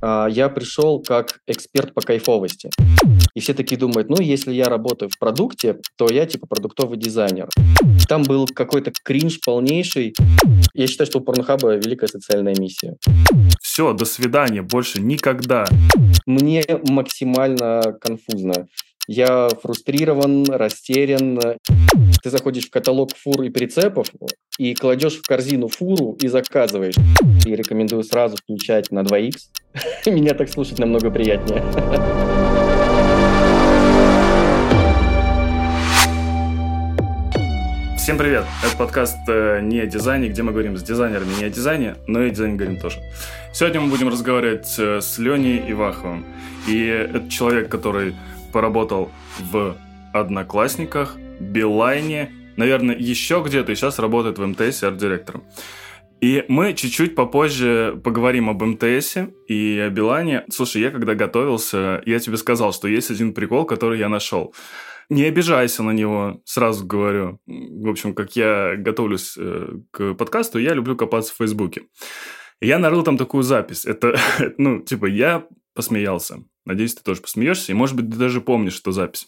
[0.00, 2.70] а, я пришел как эксперт по кайфовости.
[3.34, 7.48] И все такие думают, ну, если я работаю в продукте, то я типа продуктовый дизайнер.
[8.08, 10.14] Там был какой-то кринж полнейший.
[10.74, 12.96] Я считаю, что у Порнхаба великая социальная миссия.
[13.60, 15.64] Все, до свидания, больше никогда.
[16.26, 18.66] Мне максимально конфузно.
[19.10, 21.40] Я фрустрирован, растерян.
[22.22, 24.08] Ты заходишь в каталог фур и прицепов
[24.58, 26.96] и кладешь в корзину фуру и заказываешь.
[27.46, 29.32] И рекомендую сразу включать на 2х.
[30.10, 31.64] Меня так слушать намного приятнее.
[37.96, 38.44] Всем привет!
[38.62, 42.22] Это подкаст э, не о дизайне, где мы говорим с дизайнерами не о дизайне, но
[42.22, 42.98] и о дизайне говорим тоже.
[43.54, 46.26] Сегодня мы будем разговаривать э, с Леней Иваховым.
[46.66, 48.14] И это человек, который
[48.52, 49.76] поработал в
[50.12, 55.44] Одноклассниках, Билайне, наверное, еще где-то, и сейчас работает в МТС арт-директором.
[56.20, 60.44] И мы чуть-чуть попозже поговорим об МТС и о Билайне.
[60.50, 64.52] Слушай, я когда готовился, я тебе сказал, что есть один прикол, который я нашел.
[65.10, 67.40] Не обижайся на него, сразу говорю.
[67.46, 71.82] В общем, как я готовлюсь э, к подкасту, я люблю копаться в Фейсбуке.
[72.60, 73.86] Я нарыл там такую запись.
[73.86, 74.18] Это,
[74.58, 76.42] ну, типа, я посмеялся.
[76.68, 79.26] Надеюсь, ты тоже посмеешься, и, может быть, ты даже помнишь эту запись.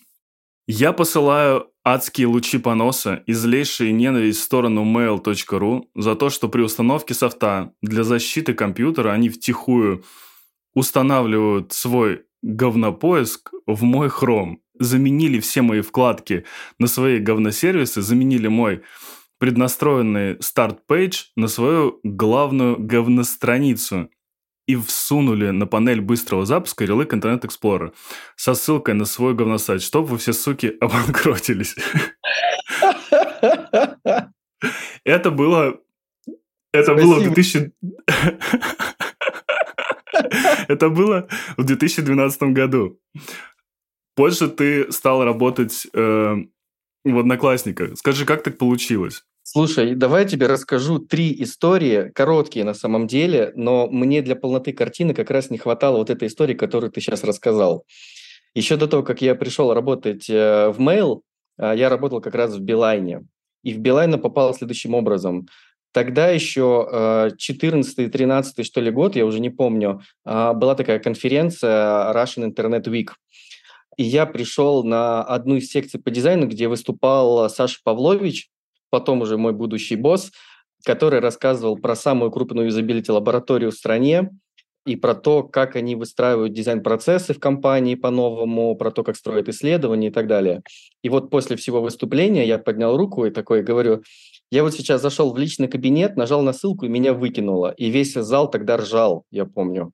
[0.67, 6.61] Я посылаю адские лучи поноса и злейшие ненависть в сторону mail.ru за то, что при
[6.61, 10.05] установке софта для защиты компьютера они втихую
[10.75, 14.59] устанавливают свой говнопоиск в мой Chrome.
[14.79, 16.45] Заменили все мои вкладки
[16.79, 18.83] на свои говносервисы, заменили мой
[19.39, 24.11] преднастроенный старт-пейдж на свою главную говностраницу
[24.71, 27.93] и всунули на панель быстрого запуска ярлык Internet Explorer
[28.37, 31.77] со ссылкой на свой говносайт, чтобы вы все, суки, обанкротились.
[35.05, 35.81] Это было...
[36.73, 37.73] Это было в 2000...
[40.69, 43.01] Это было в 2012 году.
[44.15, 46.37] Позже ты стал работать э,
[47.05, 47.99] в Одноклассниках.
[47.99, 49.25] Скажи, как так получилось?
[49.43, 54.73] Слушай, давай я тебе расскажу три истории, короткие на самом деле, но мне для полноты
[54.73, 57.85] картины как раз не хватало вот этой истории, которую ты сейчас рассказал.
[58.55, 61.23] Еще до того, как я пришел работать э, в Mail,
[61.59, 63.27] э, я работал как раз в Билайне.
[63.63, 65.47] И в Билайн попал следующим образом.
[65.93, 72.53] Тогда еще 14-13 э, что ли год, я уже не помню, была такая конференция Russian
[72.53, 73.11] Internet Week.
[73.97, 78.49] И я пришел на одну из секций по дизайну, где выступал Саша Павлович,
[78.91, 80.31] потом уже мой будущий босс,
[80.85, 84.31] который рассказывал про самую крупную юзабилити-лабораторию в стране
[84.87, 90.09] и про то, как они выстраивают дизайн-процессы в компании по-новому, про то, как строят исследования
[90.09, 90.63] и так далее.
[91.03, 94.03] И вот после всего выступления я поднял руку и такой говорю,
[94.51, 97.73] я вот сейчас зашел в личный кабинет, нажал на ссылку, и меня выкинуло.
[97.77, 99.93] И весь зал тогда ржал, я помню.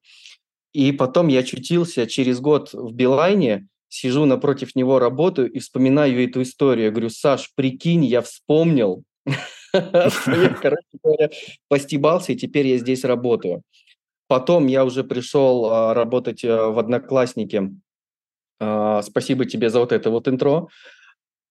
[0.72, 6.42] И потом я очутился через год в Билайне, сижу напротив него, работаю и вспоминаю эту
[6.42, 6.86] историю.
[6.86, 9.02] Я говорю, Саш, прикинь, я вспомнил,
[9.72, 11.30] короче говоря,
[11.68, 13.62] постебался, и теперь я здесь работаю.
[14.28, 17.70] Потом я уже пришел а, работать э, в Одноклассники.
[18.58, 20.68] А, спасибо тебе за вот это вот интро.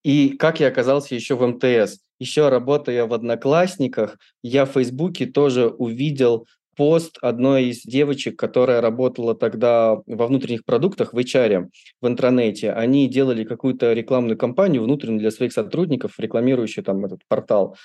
[0.04, 2.00] И как я оказался еще в МТС?
[2.18, 9.34] Еще работая в Одноклассниках, я в Фейсбуке тоже увидел пост одной из девочек, которая работала
[9.34, 11.68] тогда во внутренних продуктах в HR,
[12.00, 12.72] в интернете.
[12.72, 17.76] Они делали какую-то рекламную кампанию внутреннюю для своих сотрудников, рекламирующую там этот портал.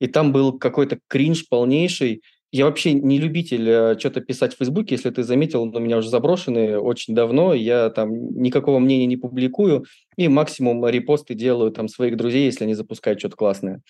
[0.00, 2.22] И там был какой-то кринж полнейший.
[2.52, 6.08] Я вообще не любитель э, что-то писать в Фейсбуке, если ты заметил, у меня уже
[6.08, 9.84] заброшены очень давно, я там никакого мнения не публикую,
[10.16, 13.82] и максимум репосты делаю там своих друзей, если они запускают что-то классное.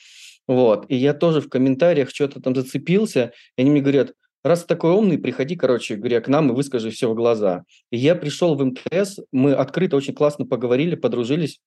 [0.48, 0.86] Вот.
[0.88, 4.12] И я тоже в комментариях что-то там зацепился, и они мне говорят,
[4.46, 7.64] раз ты такой умный, приходи, короче говоря, к нам и выскажи все в глаза.
[7.90, 11.60] И я пришел в МТС, мы открыто очень классно поговорили, подружились,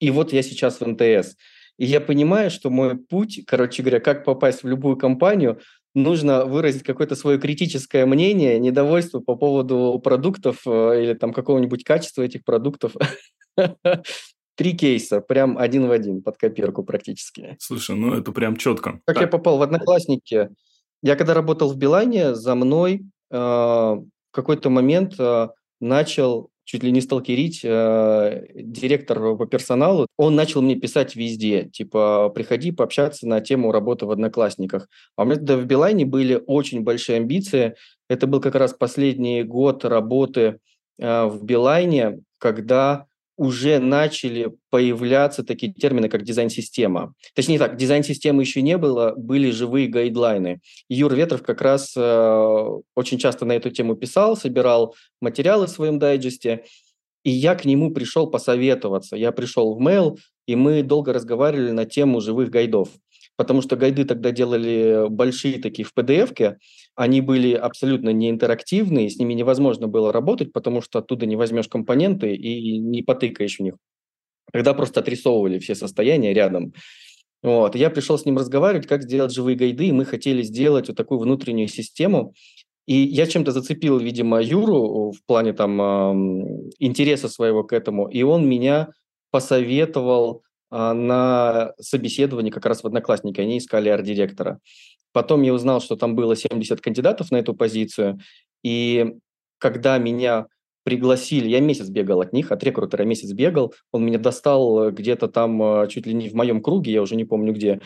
[0.00, 1.36] и вот я сейчас в МТС.
[1.78, 5.60] И я понимаю, что мой путь, короче говоря, как попасть в любую компанию,
[5.94, 12.22] нужно выразить какое-то свое критическое мнение, недовольство по поводу продуктов э, или там какого-нибудь качества
[12.22, 12.94] этих продуктов.
[14.56, 17.56] Три кейса, прям один в один, под копирку практически.
[17.58, 19.00] Слушай, ну это прям четко.
[19.04, 19.20] Как так.
[19.20, 20.48] я попал в Одноклассники,
[21.06, 25.48] я когда работал в Билайне, за мной э, в какой-то момент э,
[25.80, 30.08] начал чуть ли не сталкерить э, директор по персоналу.
[30.16, 34.88] Он начал мне писать везде, типа, приходи пообщаться на тему работы в Одноклассниках.
[35.16, 37.76] А у меня тогда в Билайне были очень большие амбиции.
[38.08, 40.58] Это был как раз последний год работы
[40.98, 43.06] э, в Билайне, когда
[43.36, 47.14] уже начали появляться такие термины, как дизайн-система.
[47.34, 50.60] Точнее так, дизайн-системы еще не было, были живые гайдлайны.
[50.88, 55.98] Юр Ветров как раз э, очень часто на эту тему писал, собирал материалы в своем
[55.98, 56.64] дайджесте,
[57.24, 59.16] и я к нему пришел посоветоваться.
[59.16, 60.16] Я пришел в mail,
[60.46, 62.88] и мы долго разговаривали на тему живых гайдов
[63.36, 66.58] потому что гайды тогда делали большие такие в PDF-ке,
[66.96, 71.68] они были абсолютно не интерактивные, с ними невозможно было работать, потому что оттуда не возьмешь
[71.68, 73.74] компоненты и не потыкаешь в них.
[74.52, 76.72] Тогда просто отрисовывали все состояния рядом.
[77.42, 77.76] Вот.
[77.76, 81.20] я пришел с ним разговаривать, как сделать живые гайды, и мы хотели сделать вот такую
[81.20, 82.32] внутреннюю систему.
[82.86, 85.78] И я чем-то зацепил, видимо, Юру в плане там
[86.78, 88.88] интереса своего к этому, и он меня
[89.30, 94.58] посоветовал на собеседовании как раз в Одноклассники, они искали арт-директора.
[95.12, 98.18] Потом я узнал, что там было 70 кандидатов на эту позицию,
[98.62, 99.14] и
[99.58, 100.46] когда меня
[100.86, 105.60] пригласили, я месяц бегал от них, от рекрутера месяц бегал, он меня достал где-то там
[105.60, 107.80] а, чуть ли не в моем круге, я уже не помню где.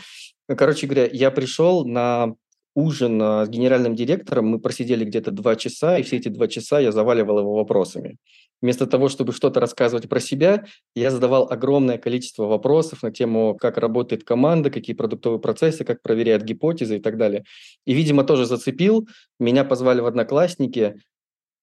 [0.47, 2.35] Короче говоря, я пришел на
[2.75, 6.93] ужин с генеральным директором, мы просидели где-то два часа, и все эти два часа я
[6.93, 8.19] заваливал его вопросами.
[8.63, 13.79] Вместо того, чтобы что-то рассказывать про себя, я задавал огромное количество вопросов на тему, как
[13.79, 17.45] работает команда, какие продуктовые процессы, как проверяют гипотезы и так далее.
[17.87, 19.09] И, видимо, тоже зацепил.
[19.39, 20.97] Меня позвали в одноклассники,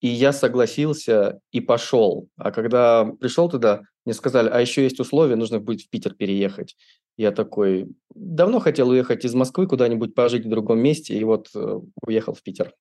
[0.02, 2.28] и я согласился и пошел.
[2.36, 6.76] А когда пришел туда, мне сказали, а еще есть условия, нужно будет в Питер переехать.
[7.18, 11.80] Я такой, давно хотел уехать из Москвы куда-нибудь пожить в другом месте, и вот э,
[12.06, 12.74] уехал в Питер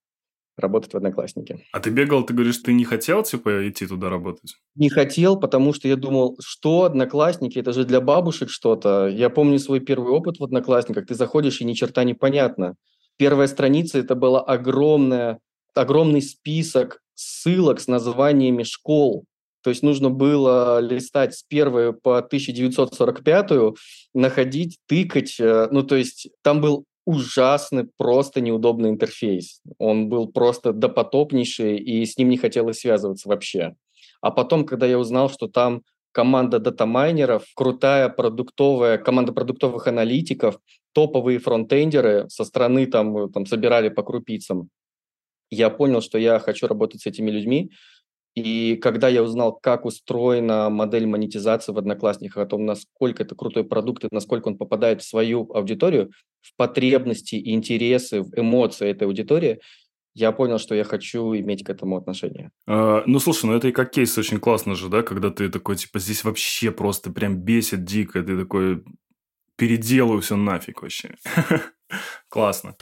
[0.56, 1.64] работать в Одноклассники.
[1.72, 4.54] А ты бегал, ты говоришь, ты не хотел, типа, идти туда работать?
[4.74, 9.08] Не хотел, потому что я думал, что Одноклассники, это же для бабушек что-то.
[9.08, 12.74] Я помню свой первый опыт в Одноклассниках, ты заходишь, и ни черта не понятно.
[13.18, 15.38] Первая страница, это была огромная,
[15.74, 19.24] огромный список ссылок с названиями школ.
[19.66, 23.50] То есть нужно было листать с первой по 1945,
[24.14, 25.40] находить, тыкать.
[25.40, 29.60] Э, ну, то есть там был ужасный, просто неудобный интерфейс.
[29.78, 33.74] Он был просто допотопнейший, и с ним не хотелось связываться вообще.
[34.20, 35.82] А потом, когда я узнал, что там
[36.12, 40.60] команда датамайнеров, крутая продуктовая, команда продуктовых аналитиков,
[40.92, 44.70] топовые фронтендеры со стороны там, там собирали по крупицам,
[45.50, 47.70] я понял, что я хочу работать с этими людьми,
[48.36, 53.64] и когда я узнал, как устроена модель монетизации в Одноклассниках, о том, насколько это крутой
[53.64, 56.10] продукт и насколько он попадает в свою аудиторию,
[56.42, 59.60] в потребности, интересы, в эмоции этой аудитории,
[60.14, 62.50] я понял, что я хочу иметь к этому отношение.
[62.66, 65.76] А, ну, слушай, ну это и как кейс очень классно же, да, когда ты такой,
[65.76, 68.84] типа, здесь вообще просто прям бесит дико, ты такой,
[69.56, 71.16] переделаю все нафиг вообще.
[72.28, 72.74] Классно.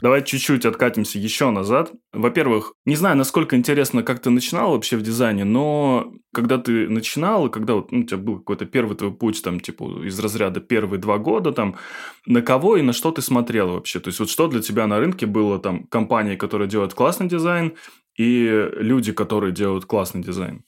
[0.00, 1.92] Давай чуть-чуть откатимся еще назад.
[2.12, 7.48] Во-первых, не знаю, насколько интересно, как ты начинал вообще в дизайне, но когда ты начинал,
[7.48, 11.00] когда вот, ну, у тебя был какой-то первый твой путь, там, типа, из разряда первые
[11.00, 11.76] два года, там,
[12.26, 14.00] на кого и на что ты смотрел вообще?
[14.00, 17.74] То есть, вот что для тебя на рынке было, там, компании, которые делают классный дизайн,
[18.16, 20.64] и люди, которые делают классный дизайн?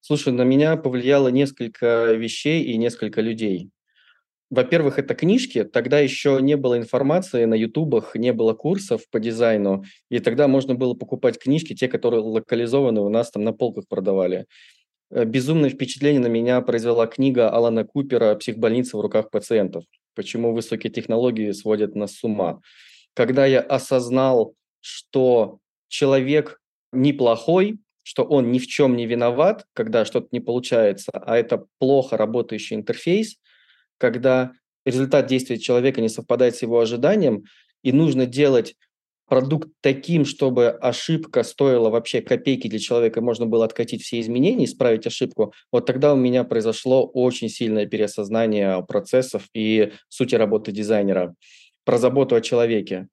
[0.00, 3.70] Слушай, на меня повлияло несколько вещей и несколько людей.
[4.50, 5.64] Во-первых, это книжки.
[5.64, 9.84] Тогда еще не было информации на ютубах, не было курсов по дизайну.
[10.10, 14.46] И тогда можно было покупать книжки, те, которые локализованы у нас там на полках продавали.
[15.10, 19.84] Э, безумное впечатление на меня произвела книга Алана Купера «Психбольница в руках пациентов.
[20.14, 22.60] Почему высокие технологии сводят нас с ума».
[23.14, 25.58] Когда я осознал, что
[25.88, 26.60] человек
[26.92, 32.18] неплохой, что он ни в чем не виноват, когда что-то не получается, а это плохо
[32.18, 33.36] работающий интерфейс–
[34.04, 34.52] когда
[34.84, 37.44] результат действия человека не совпадает с его ожиданием,
[37.82, 38.74] и нужно делать
[39.26, 45.06] продукт таким, чтобы ошибка стоила вообще копейки для человека, можно было откатить все изменения, исправить
[45.06, 51.34] ошибку, вот тогда у меня произошло очень сильное переосознание процессов и сути работы дизайнера,
[51.86, 53.08] про заботу о человеке.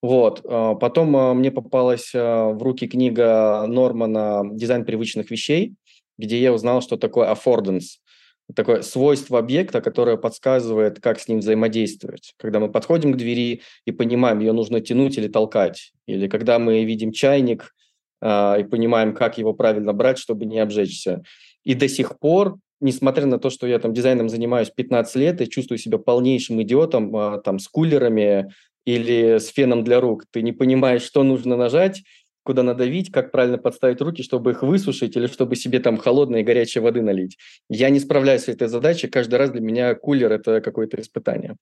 [0.00, 0.42] Вот.
[0.44, 5.74] А, потом а, мне попалась а, в руки книга Нормана «Дизайн привычных вещей»,
[6.18, 7.98] где я узнал, что такое affordance
[8.54, 12.34] такое свойство объекта, которое подсказывает, как с ним взаимодействовать.
[12.36, 15.92] Когда мы подходим к двери и понимаем, ее нужно тянуть или толкать.
[16.06, 17.74] Или когда мы видим чайник
[18.22, 21.22] э, и понимаем, как его правильно брать, чтобы не обжечься.
[21.64, 25.48] И до сих пор, несмотря на то, что я там дизайном занимаюсь 15 лет и
[25.48, 28.52] чувствую себя полнейшим идиотом, э, там, с кулерами
[28.84, 32.04] или с феном для рук, ты не понимаешь, что нужно нажать,
[32.46, 36.44] куда надавить, как правильно подставить руки, чтобы их высушить или чтобы себе там холодной и
[36.44, 37.36] горячей воды налить.
[37.68, 39.08] Я не справляюсь с этой задачей.
[39.08, 41.56] Каждый раз для меня кулер– это какое-то испытание.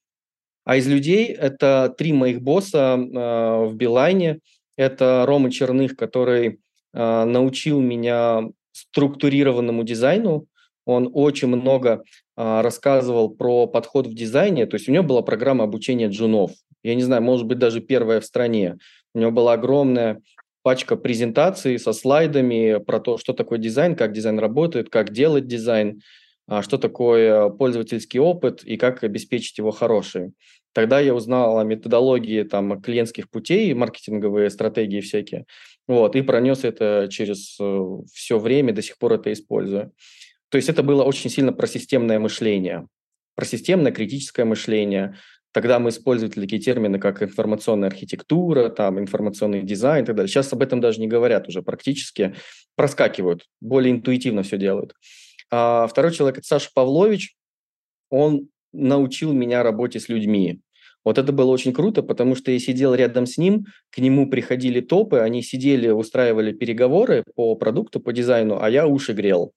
[0.65, 4.39] А из людей это три моих босса э, в Билайне.
[4.77, 6.61] Это Рома Черных, который
[6.93, 10.47] э, научил меня структурированному дизайну.
[10.85, 12.03] он очень много
[12.37, 14.67] а, рассказывал про подход в дизайне.
[14.67, 16.51] То есть у него была программа обучения джунов.
[16.83, 18.77] Я не знаю, может быть, даже первая в стране.
[19.15, 20.21] У него была огромная
[20.65, 26.01] пачка презентаций со слайдами про то, что такое дизайн, как дизайн работает, как делать дизайн,
[26.47, 30.33] а, что такое пользовательский опыт и как обеспечить его хороший.
[30.73, 35.45] Тогда я узнал о методологии там, клиентских путей, маркетинговые стратегии всякие,
[35.87, 37.81] вот, и пронес это через э,
[38.13, 39.93] все время, до сих пор это использую.
[40.49, 42.89] То есть это было очень сильно про системное мышление,
[43.37, 45.19] про системное критическое мышление.
[45.55, 50.29] Тогда мы использовали такие термины, как информационная архитектура, там, информационный дизайн и так далее.
[50.29, 52.35] Сейчас об этом даже не говорят уже практически,
[52.75, 54.95] проскакивают, более интуитивно все делают.
[55.53, 57.37] А второй человек– это Саша Павлович.
[58.11, 60.61] Он научил меня работе с людьми.
[61.05, 64.81] Вот это было очень круто, потому что я сидел рядом с ним, к нему приходили
[64.81, 69.53] топы, они сидели, устраивали переговоры по продукту, по дизайну, а я уши грел.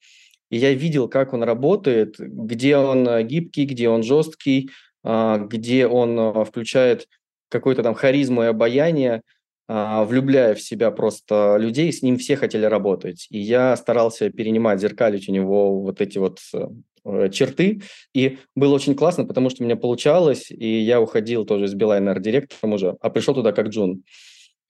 [0.51, 4.69] И я видел, как он работает, где он гибкий, где он жесткий,
[5.07, 7.07] где он э, включает
[7.49, 9.21] какую-то там харизму и обаяние,
[9.69, 13.27] а, влюбляя в себя просто людей, с ним все хотели работать.
[13.29, 17.81] И я старался перенимать, зеркалить у него вот эти вот э, черты.
[18.13, 22.17] И было очень классно, потому что у меня получалось, и я уходил тоже из Билайна
[22.19, 24.03] директором уже, а пришел туда как Джун.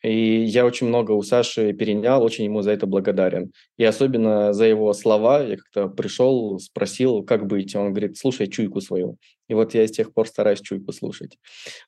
[0.04, 3.52] И я очень много у Саши перенял, очень ему за это благодарен.
[3.78, 5.42] И особенно за его слова.
[5.42, 7.76] Я как-то пришел, спросил, как быть.
[7.76, 9.18] Он говорит, слушай чуйку свою.
[9.48, 11.38] И вот я с тех пор стараюсь чуйку слушать.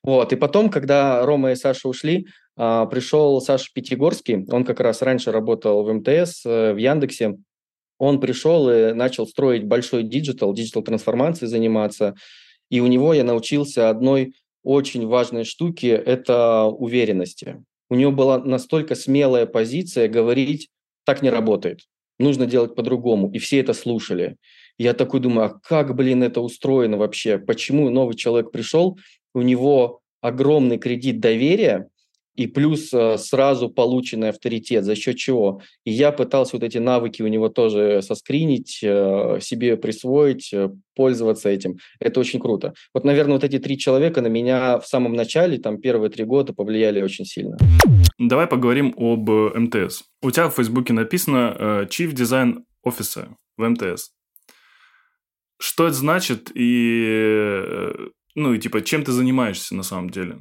[0.02, 0.32] Вот.
[0.32, 2.26] И потом, когда Рома и Саша ушли,
[2.56, 4.46] а, пришел Саша Пятигорский.
[4.50, 7.36] Он как раз раньше работал в МТС, э, в Яндексе.
[7.98, 12.14] Он пришел и начал строить большой digital, digital-трансформацией заниматься.
[12.70, 18.94] И у него я научился одной очень важной штуке– это уверенности у него была настолько
[18.94, 20.68] смелая позиция говорить,
[21.04, 21.80] так не работает,
[22.18, 23.30] нужно делать по-другому.
[23.32, 24.36] И все это слушали.
[24.78, 27.38] Я такой думаю, а как, блин, это устроено вообще?
[27.38, 28.98] Почему новый человек пришел,
[29.34, 31.88] у него огромный кредит доверия,
[32.40, 35.60] и плюс э, сразу полученный авторитет, за счет чего.
[35.84, 41.48] И я пытался вот эти навыки у него тоже соскринить, э, себе присвоить, э, пользоваться
[41.50, 41.76] этим.
[41.98, 42.72] Это очень круто.
[42.94, 46.54] Вот, наверное, вот эти три человека на меня в самом начале, там, первые три года
[46.54, 47.58] повлияли очень сильно.
[48.18, 50.04] Давай поговорим об МТС.
[50.22, 54.12] У тебя в Фейсбуке написано Chief Design Officer в МТС.
[55.60, 57.92] Что это значит и,
[58.34, 60.38] ну, и типа, чем ты занимаешься на самом деле?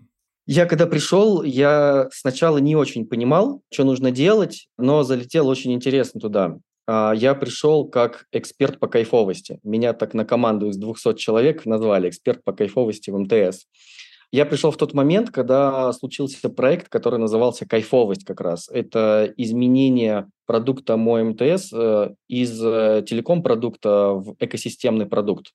[0.47, 6.19] Я когда пришел, я сначала не очень понимал, что нужно делать, но залетел очень интересно
[6.19, 6.57] туда.
[6.87, 9.59] А, я пришел как эксперт по кайфовости.
[9.61, 13.67] Меня так на команду из 200 человек назвали эксперт по кайфовости в МТС.
[14.31, 18.69] Я пришел в тот момент, когда случился проект, который назывался «Кайфовость» как раз.
[18.69, 25.47] Это изменение продукта мой МТС э, из э, телеком-продукта в экосистемный продукт.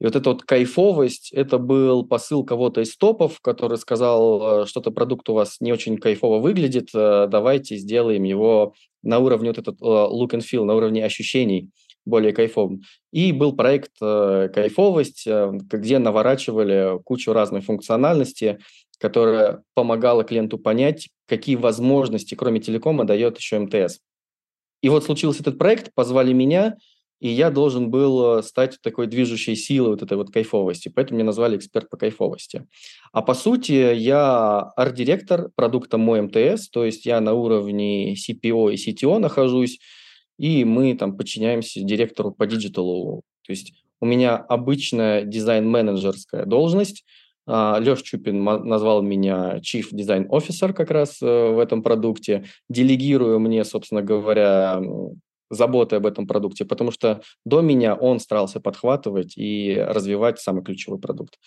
[0.00, 4.90] И вот эта вот кайфовость, это был посыл кого-то из топов, который сказал, э, что-то
[4.90, 8.74] продукт у вас не очень кайфово выглядит, давайте сделаем его
[9.04, 11.70] на уровне вот этот look and feel, на уровне ощущений
[12.04, 12.82] более кайфовым.
[13.12, 18.58] И был проект «Кайфовость», где наворачивали кучу разной функциональности,
[18.98, 24.00] которая помогала клиенту понять, какие возможности, кроме телекома, дает еще МТС.
[24.82, 26.76] И вот случился этот проект, позвали меня–
[27.24, 31.26] и я должен был э, стать такой движущей силой вот этой вот кайфовости, поэтому меня
[31.26, 32.66] назвали эксперт по кайфовости.
[33.12, 38.76] А по сути я арт-директор продукта мой МТС, то есть я на уровне CPO и
[38.76, 39.78] CTO нахожусь,
[40.38, 43.22] и мы там подчиняемся директору по digital у.
[43.46, 47.04] То есть у меня обычная дизайн-менеджерская должность,
[47.46, 52.44] а, Леша Чупин назвал меня Chief Design Officer как раз э, в этом продукте.
[52.70, 54.80] Делегирую мне, собственно говоря,
[55.50, 60.98] заботы об этом продукте, потому что до меня он старался подхватывать и развивать самый ключевой
[60.98, 61.38] продукт.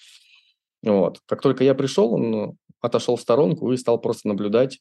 [0.83, 1.19] Вот.
[1.25, 4.79] Как только я пришел, он отошел в сторонку и стал просто наблюдать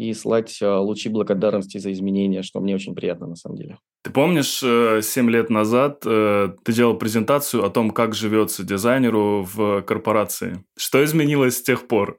[0.00, 3.78] и слать э, лучи благодарности за изменения, что мне очень приятно на самом деле.
[4.02, 9.46] Ты помнишь, 7 э, лет назад э, ты делал презентацию о том, как живется дизайнеру
[9.52, 10.64] в корпорации.
[10.78, 12.18] Что изменилось с тех пор?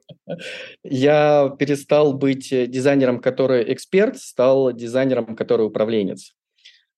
[0.84, 6.34] Я перестал быть дизайнером, который эксперт, стал дизайнером, который управленец.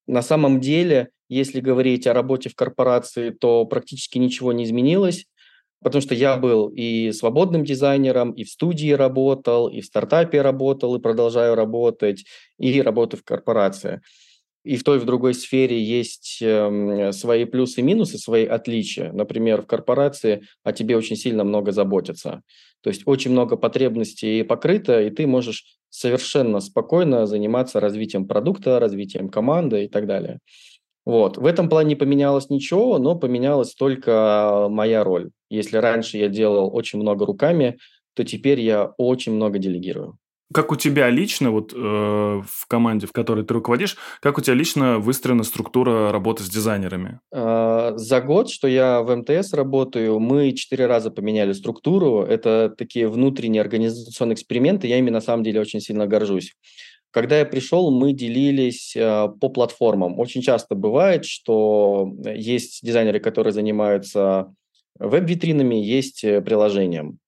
[0.07, 5.25] На самом деле, если говорить о работе в корпорации, то практически ничего не изменилось,
[5.85, 10.97] потому что я был и свободным дизайнером, и в студии работал, и в стартапе работал,
[10.97, 12.25] и продолжаю работать,
[12.59, 14.01] и работаю в корпорации.
[14.65, 19.13] И в той, и в другой сфере есть э, свои плюсы и минусы, свои отличия.
[19.13, 22.41] Например, в корпорации о тебе очень сильно много заботятся.
[22.81, 29.29] То есть очень много потребностей покрыто, и ты можешь совершенно спокойно заниматься развитием продукта, развитием
[29.29, 30.41] команды и так далее.
[31.05, 31.37] Вот.
[31.37, 35.31] В этом плане не поменялось ничего, но поменялась только моя роль.
[35.51, 37.79] Если раньше я делал очень много руками,
[38.15, 40.19] то теперь я очень много делегирую.
[40.53, 44.55] Как у тебя лично, вот э, в команде, в которой ты руководишь, как у тебя
[44.55, 47.19] лично выстроена структура работы с дизайнерами?
[47.33, 52.21] Э, за год, что я в МТС работаю, мы четыре раза поменяли структуру.
[52.21, 54.87] Это такие внутренние организационные эксперименты.
[54.87, 56.53] Я ими на самом деле очень сильно горжусь.
[57.15, 60.19] Когда я пришел, мы делились э, по платформам.
[60.19, 64.53] Очень часто бывает, что есть дизайнеры, которые занимаются
[64.99, 67.21] веб-витринами, есть э, приложением.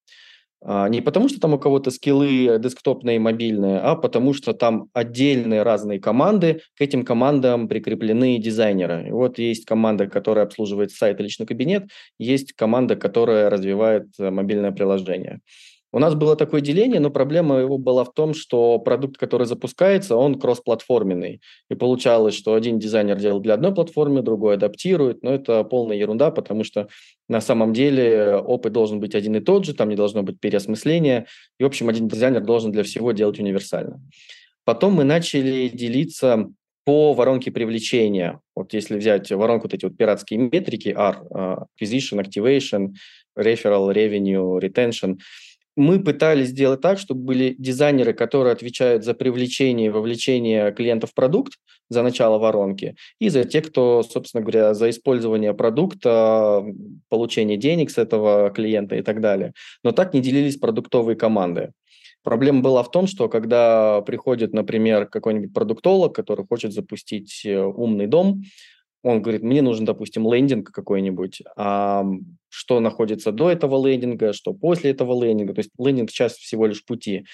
[0.61, 4.89] А, не потому, что там у кого-то скиллы десктопные и мобильные, а потому что там
[4.93, 9.07] отдельные разные команды, к этим командам прикреплены дизайнеры.
[9.07, 11.89] И вот есть команда, которая обслуживает сайт и личный кабинет,
[12.19, 15.39] есть команда, которая развивает э, мобильное приложение.
[15.93, 20.17] У нас было такое деление, но проблема его была в том, что продукт, который запускается,
[20.17, 21.41] он кроссплатформенный.
[21.71, 26.31] И получалось, что один дизайнер делал для одной платформы, другой адаптирует, но это полная ерунда,
[26.31, 26.89] потому что
[27.29, 31.27] на самом деле опыт должен быть один и тот же, там не должно быть переосмысления.
[31.59, 34.01] И, в общем, один дизайнер должен для всего делать универсально.
[34.65, 36.49] Потом мы начали делиться
[36.85, 38.41] по воронке привлечения.
[38.55, 42.89] Вот если взять воронку, вот эти вот пиратские метрики, R, а, Acquisition, Activation,
[43.39, 45.19] Referral, Revenue, Retention–
[45.77, 51.15] мы пытались сделать так, чтобы были дизайнеры, которые отвечают за привлечение и вовлечение клиентов в
[51.15, 51.55] продукт,
[51.89, 56.65] за начало воронки, и за те, кто, собственно говоря, за использование продукта,
[57.09, 59.53] получение денег с этого клиента и так далее.
[59.85, 61.73] Но так не делились продуктовые команды.
[62.25, 68.09] Проблема была в том, что когда приходит, например, какой-нибудь продуктолог, который хочет запустить э, умный
[68.09, 68.43] дом,
[69.07, 72.05] он говорит, мне нужен, допустим, лендинг какой-нибудь, а
[72.49, 75.55] что находится до этого лендинга, что после этого лендинга.
[75.55, 77.25] То есть лендинг часть всего лишь пути.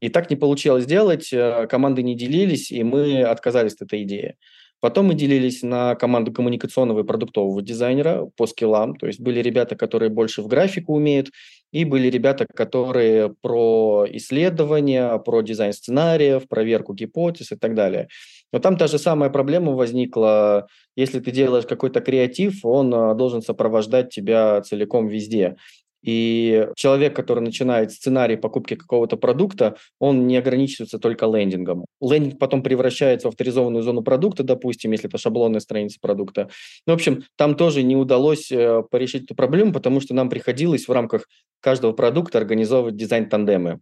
[0.00, 4.34] И так не получилось сделать, э, команды не делились, и мы отказались от этой идеи.
[4.80, 8.96] Потом мы делились на команду коммуникационного и продуктового дизайнера по скиллам.
[8.96, 11.30] То есть были ребята, которые больше в графику умеют,
[11.70, 18.08] и были ребята, которые про исследования, про дизайн сценариев, проверку гипотез и так далее.
[18.52, 20.66] Но там та же самая проблема возникла,
[20.96, 25.56] если ты делаешь какой-то креатив, он а, должен сопровождать тебя целиком везде.
[26.02, 31.86] И человек, который начинает сценарий покупки какого-то продукта, он не ограничивается только лендингом.
[32.00, 36.50] Лендинг потом превращается в авторизованную зону продукта, допустим, если это шаблонная страница продукта.
[36.86, 40.88] Ну, в общем, там тоже не удалось э, порешить эту проблему, потому что нам приходилось
[40.88, 41.28] в рамках
[41.60, 43.78] каждого продукта организовывать дизайн-тандемы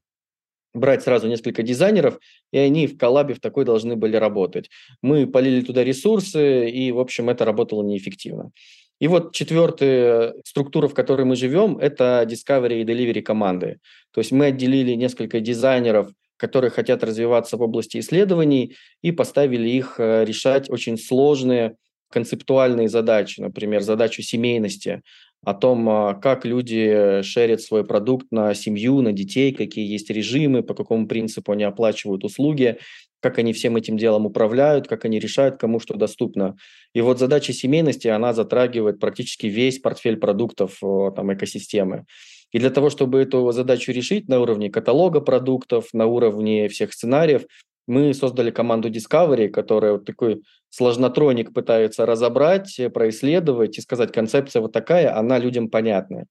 [0.74, 2.18] брать сразу несколько дизайнеров,
[2.52, 4.70] и они в коллабе в такой должны были работать.
[5.02, 8.52] Мы полили туда ресурсы, и, в общем, это работало неэффективно.
[9.00, 13.78] И вот четвертая структура, в которой мы живем, это discovery и delivery команды.
[14.12, 19.96] То есть мы отделили несколько дизайнеров, которые хотят развиваться в области исследований, и поставили их
[19.98, 21.76] э, решать очень сложные
[22.10, 25.02] концептуальные задачи, например, задачу семейности,
[25.44, 30.62] о том, а, как люди шерят свой продукт на семью, на детей, какие есть режимы,
[30.62, 32.78] по какому принципу они оплачивают услуги,
[33.20, 36.56] как они всем этим делом управляют, как они решают, кому что доступно.
[36.94, 42.04] И вот задача семейности, она затрагивает практически весь портфель продуктов там, экосистемы.
[42.52, 47.44] И для того, чтобы эту задачу решить на уровне каталога продуктов, на уровне всех сценариев,
[47.86, 54.62] мы создали команду Discovery, которая вот такой сложнотроник пытается разобрать, э, происследовать и сказать, концепция
[54.62, 56.26] вот такая, она людям понятная.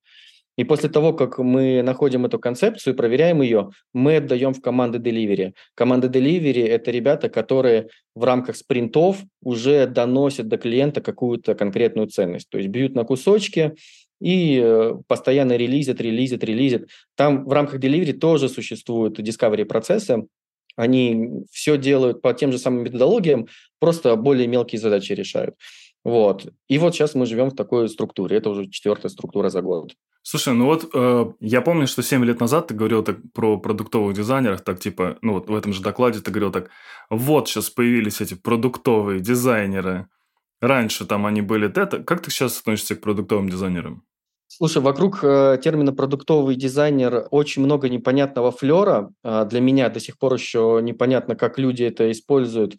[0.60, 4.98] И после того, как мы находим эту концепцию и проверяем ее, мы отдаем в команды
[4.98, 5.54] Delivery.
[5.74, 12.50] Команды Delivery– это ребята, которые в рамках спринтов уже доносят до клиента какую-то конкретную ценность.
[12.50, 13.74] То есть бьют на кусочки
[14.20, 16.90] и э, постоянно релизят, релизят, релизят.
[17.16, 20.26] Там в рамках Delivery тоже существуют discovery процессы,
[20.80, 23.48] они все делают по тем же самым методологиям,
[23.80, 25.56] просто более мелкие задачи решают.
[26.06, 26.48] Вот.
[26.70, 28.38] И вот сейчас мы живем в такой структуре.
[28.38, 29.94] Это уже четвертая структура за год.
[30.22, 34.16] Слушай, ну вот э, я помню, что 7 лет назад ты говорил так про продуктовых
[34.16, 36.70] дизайнеров, так типа, ну вот в этом же докладе ты говорил так,
[37.10, 40.08] вот сейчас появились эти продуктовые дизайнеры.
[40.62, 42.04] Раньше там они были это.
[42.04, 44.04] Как ты сейчас относишься к продуктовым дизайнерам?
[44.52, 49.14] Слушай, вокруг э, термина продуктовый дизайнер очень много непонятного флера.
[49.24, 52.76] Э, для меня до сих пор еще непонятно, как люди это используют.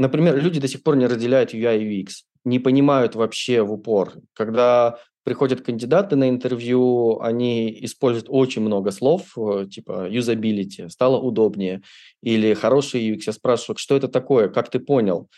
[0.00, 2.08] Например, люди до сих пор не разделяют UI и UX,
[2.44, 4.14] не понимают вообще в упор.
[4.32, 11.82] Когда приходят кандидаты на интервью, они используют очень много слов, э, типа юзабилити, стало удобнее,
[12.20, 13.20] или хороший UX.
[13.28, 15.28] Я спрашиваю, что это такое, как ты понял?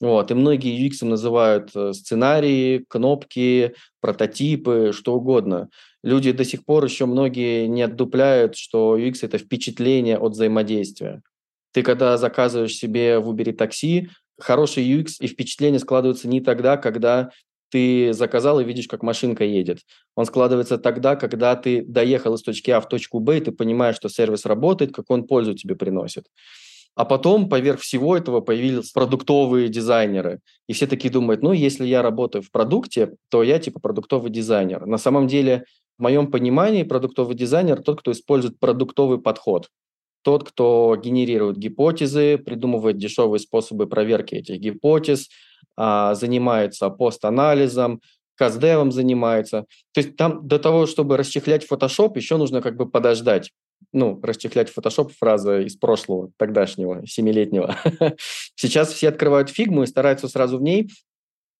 [0.00, 5.68] Вот, и многие UX называют э, сценарии, кнопки, прототипы, что угодно.
[6.02, 11.22] Люди до сих пор еще многие не отдупляют, что UX– это впечатление от взаимодействия.
[11.72, 17.30] Ты когда заказываешь себе в Uber такси, хороший UX и впечатление складываются не тогда, когда
[17.70, 19.80] ты заказал и видишь, как машинка едет.
[20.14, 23.96] Он складывается тогда, когда ты доехал из точки А в точку Б, и ты понимаешь,
[23.96, 26.26] что сервис работает, как он пользу тебе приносит.
[26.96, 30.40] А потом поверх всего этого появились продуктовые дизайнеры.
[30.68, 34.86] И все такие думают, ну, если я работаю в продукте, то я типа продуктовый дизайнер.
[34.86, 35.64] На самом деле,
[35.98, 39.70] в моем понимании, продуктовый дизайнер тот, кто использует продуктовый подход.
[40.22, 45.28] Тот, кто генерирует гипотезы, придумывает дешевые способы проверки этих гипотез,
[45.76, 48.00] а, занимается пост-анализом,
[48.36, 49.66] каздевом занимается.
[49.92, 53.50] То есть там до того, чтобы расчехлять Photoshop, еще нужно как бы подождать
[53.92, 57.76] ну, расчехлять Photoshop фраза из прошлого, тогдашнего, семилетнего.
[58.56, 60.90] Сейчас все открывают фигму и стараются сразу в ней,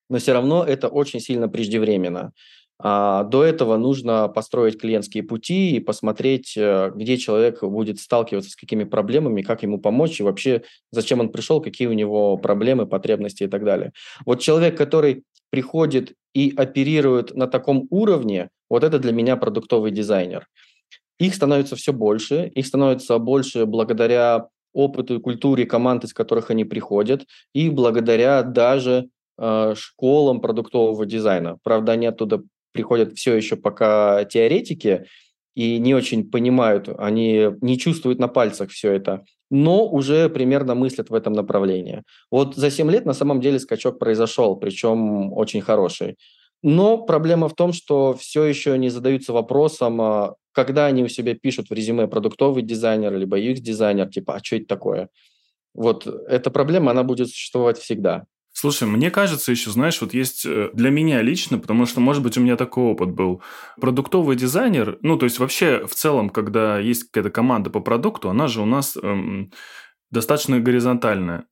[0.08, 2.32] но все равно это очень сильно преждевременно.
[2.78, 8.56] А до этого нужно построить клиентские пути и посмотреть, э, где человек будет сталкиваться с
[8.56, 13.44] какими проблемами, как ему помочь и вообще зачем он пришел, какие у него проблемы, потребности
[13.44, 13.92] и так далее.
[14.26, 20.48] Вот человек, который приходит и оперирует на таком уровне, вот это для меня продуктовый дизайнер.
[21.18, 26.64] Их становится все больше, их становится больше благодаря опыту и культуре команд, из которых они
[26.64, 27.24] приходят,
[27.54, 31.58] и благодаря даже э, школам продуктового дизайна.
[31.62, 35.06] Правда, они оттуда приходят все еще пока теоретики
[35.54, 41.10] и не очень понимают, они не чувствуют на пальцах все это, но уже примерно мыслят
[41.10, 42.02] в этом направлении.
[42.30, 46.16] Вот за 7 лет на самом деле скачок произошел, причем очень хороший.
[46.62, 51.34] Но проблема в том, что все еще не задаются вопросом, а когда они у себя
[51.34, 55.08] пишут в резюме продуктовый дизайнер либо UX-дизайнер, типа, а что это такое?
[55.74, 58.24] Вот эта проблема, она будет существовать всегда.
[58.56, 62.38] Слушай, мне кажется, еще, знаешь, вот есть э, для меня лично, потому что, может быть,
[62.38, 63.42] у меня такой опыт был.
[63.80, 68.46] Продуктовый дизайнер, ну, то есть вообще в целом, когда есть какая-то команда по продукту, она
[68.46, 69.50] же у нас эм,
[70.12, 71.46] достаточно горизонтальная.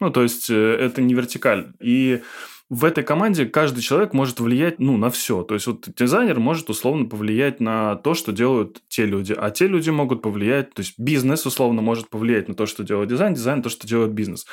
[0.00, 1.74] Ну, то есть э, это не вертикаль.
[1.82, 2.22] И
[2.72, 5.42] в этой команде каждый человек может влиять ну, на все.
[5.42, 9.66] То есть вот дизайнер может условно повлиять на то, что делают те люди, а те
[9.66, 13.58] люди могут повлиять, то есть бизнес условно может повлиять на то, что делает дизайн, дизайн
[13.58, 14.46] на то, что делает бизнес.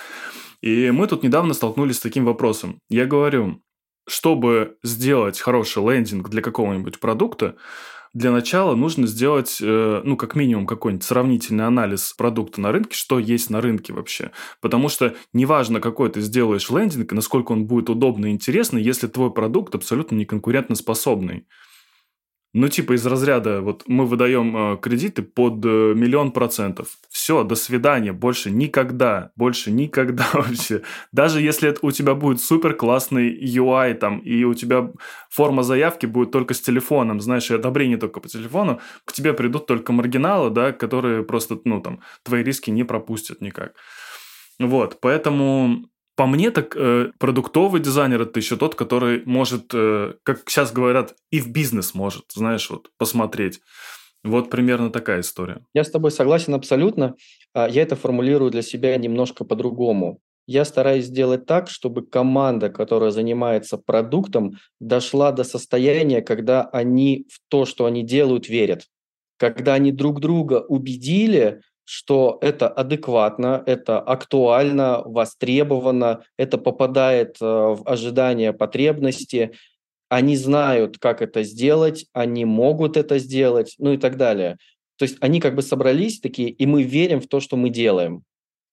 [0.59, 2.81] И мы тут недавно столкнулись с таким вопросом.
[2.89, 3.61] Я говорю,
[4.05, 7.55] чтобы сделать хороший лендинг для какого-нибудь продукта,
[8.13, 13.19] для начала нужно сделать, э, ну, как минимум, какой-нибудь сравнительный анализ продукта на рынке, что
[13.19, 14.31] есть на рынке вообще.
[14.61, 19.31] Потому что неважно, какой ты сделаешь лендинг, насколько он будет удобный и интересный, если твой
[19.31, 21.45] продукт абсолютно не конкурентоспособный.
[22.53, 26.97] Ну, типа из разряда, вот мы выдаем э, кредиты под э, миллион процентов.
[27.07, 30.81] Все, до свидания, больше никогда, больше никогда вообще.
[31.11, 34.89] Даже если это, у тебя будет супер классный UI там, и у тебя
[35.29, 39.67] форма заявки будет только с телефоном, знаешь, и одобрение только по телефону, к тебе придут
[39.67, 43.73] только маргиналы, да, которые просто, ну, там, твои риски не пропустят никак.
[44.57, 45.85] Вот, поэтому
[46.19, 51.15] по мне, так э, продуктовый дизайнер это еще тот, который может, э, как сейчас говорят,
[51.31, 53.61] и в бизнес может, знаешь, вот посмотреть.
[54.25, 55.61] Вот примерно такая история.
[55.73, 57.15] Я с тобой согласен абсолютно.
[57.53, 60.19] А, я это формулирую для себя немножко по-другому.
[60.45, 67.39] Я стараюсь сделать так, чтобы команда, которая занимается продуктом, дошла до состояния, когда они в
[67.47, 68.87] то, что они делают, верят.
[69.37, 77.81] Когда они друг друга убедили, что это адекватно, это актуально, востребовано, это попадает э, в
[77.83, 79.53] ожидания потребности,
[80.07, 84.57] они знают, как это сделать, они могут это сделать, ну и так далее.
[84.99, 88.19] То есть они как бы собрались такие, и мы верим в то, что мы делаем.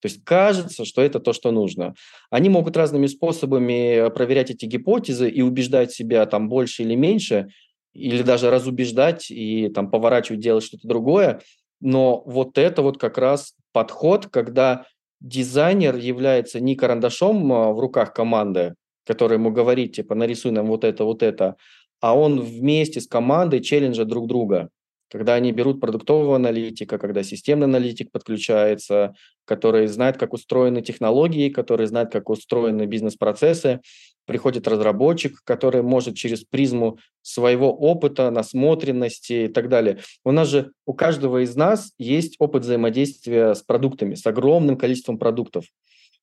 [0.03, 1.95] То есть кажется, что это то, что нужно.
[2.29, 7.49] Они могут разными способами проверять эти гипотезы и убеждать себя там больше или меньше,
[7.95, 11.41] или даже разубеждать и там поворачивать, делать что-то другое.
[11.81, 14.87] Но вот это вот как раз подход, когда
[15.21, 20.85] дизайнер является не карандашом а, в руках команды, который ему говорит, типа, нарисуй нам вот
[20.85, 21.57] это, вот это,
[22.01, 24.69] а он вместе с командой челленджа друг друга.
[25.11, 29.15] Когда они берут продуктового аналитика, когда системный аналитик подключается,
[29.45, 33.81] который знает, как устроены технологии, который знает, как устроены бизнес-процессы,
[34.27, 40.01] приходит разработчик, который может через призму своего опыта, насмотренности и так далее.
[40.25, 45.19] У нас же, у каждого из нас есть опыт взаимодействия с продуктами, с огромным количеством
[45.19, 45.67] продуктов.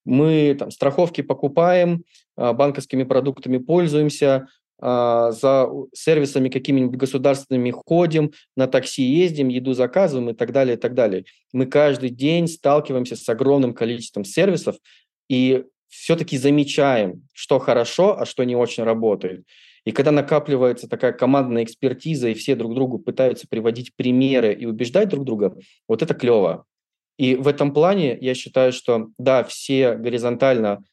[0.06, 2.04] Мы там страховки покупаем,
[2.36, 4.48] а, банковскими продуктами пользуемся,
[4.80, 10.94] за сервисами какими-нибудь государственными ходим, на такси ездим, еду заказываем и так далее, и так
[10.94, 11.26] далее.
[11.54, 14.76] Мы каждый день сталкиваемся с огромным количеством сервисов,
[15.30, 19.46] и все-таки замечаем, что хорошо, а что не очень работает.
[19.86, 25.10] И когда накапливается такая командная экспертиза, и все друг другу пытаются приводить примеры и убеждать
[25.10, 25.56] друг друга,
[25.88, 26.66] вот это клево.
[27.18, 30.84] И в этом плане я считаю, что да, все горизонтально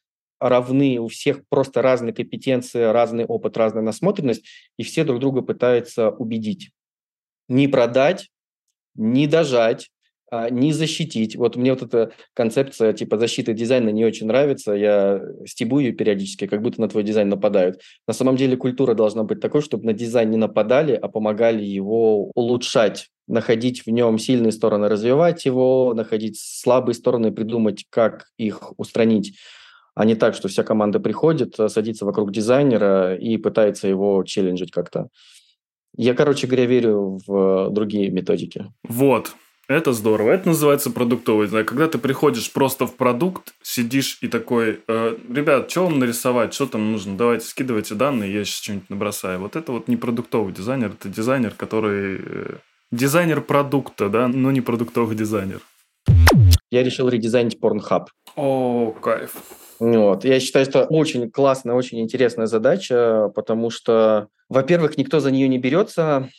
[0.41, 4.43] равны, у всех просто разные компетенции, разный опыт, разная насмотренность,
[4.77, 6.71] и все друг друга пытаются убедить.
[7.47, 8.29] Не продать,
[8.95, 9.89] не дожать,
[10.33, 11.35] а, не защитить.
[11.35, 14.71] Вот мне вот эта концепция типа защиты дизайна не очень нравится.
[14.71, 17.81] Я стебу ее периодически, как будто на твой дизайн нападают.
[18.07, 22.31] На самом деле культура должна быть такой, чтобы на дизайн не нападали, а помогали его
[22.33, 29.37] улучшать находить в нем сильные стороны, развивать его, находить слабые стороны, придумать, как их устранить,
[29.95, 35.07] а не так, что вся команда приходит, садится вокруг дизайнера и пытается его челленджить как-то.
[35.97, 38.71] Я, короче говоря, верю в другие методики.
[38.87, 39.33] Вот,
[39.67, 40.31] это здорово.
[40.31, 41.65] Это называется продуктовый дизайн.
[41.65, 46.65] Когда ты приходишь просто в продукт, сидишь и такой, э, ребят, что вам нарисовать, что
[46.65, 49.39] там нужно, давайте скидывайте данные, я сейчас что-нибудь набросаю.
[49.39, 52.55] Вот это вот не продуктовый дизайнер, это дизайнер, который э,
[52.91, 55.61] дизайнер продукта, да, но не продуктовый дизайнер.
[56.71, 58.05] Я решил редизайнить Pornhub.
[58.35, 59.35] О, кайф.
[59.79, 60.23] Вот.
[60.23, 65.57] Я считаю, что очень классная, очень интересная задача, потому что, во-первых, никто за нее не
[65.57, 66.29] берется.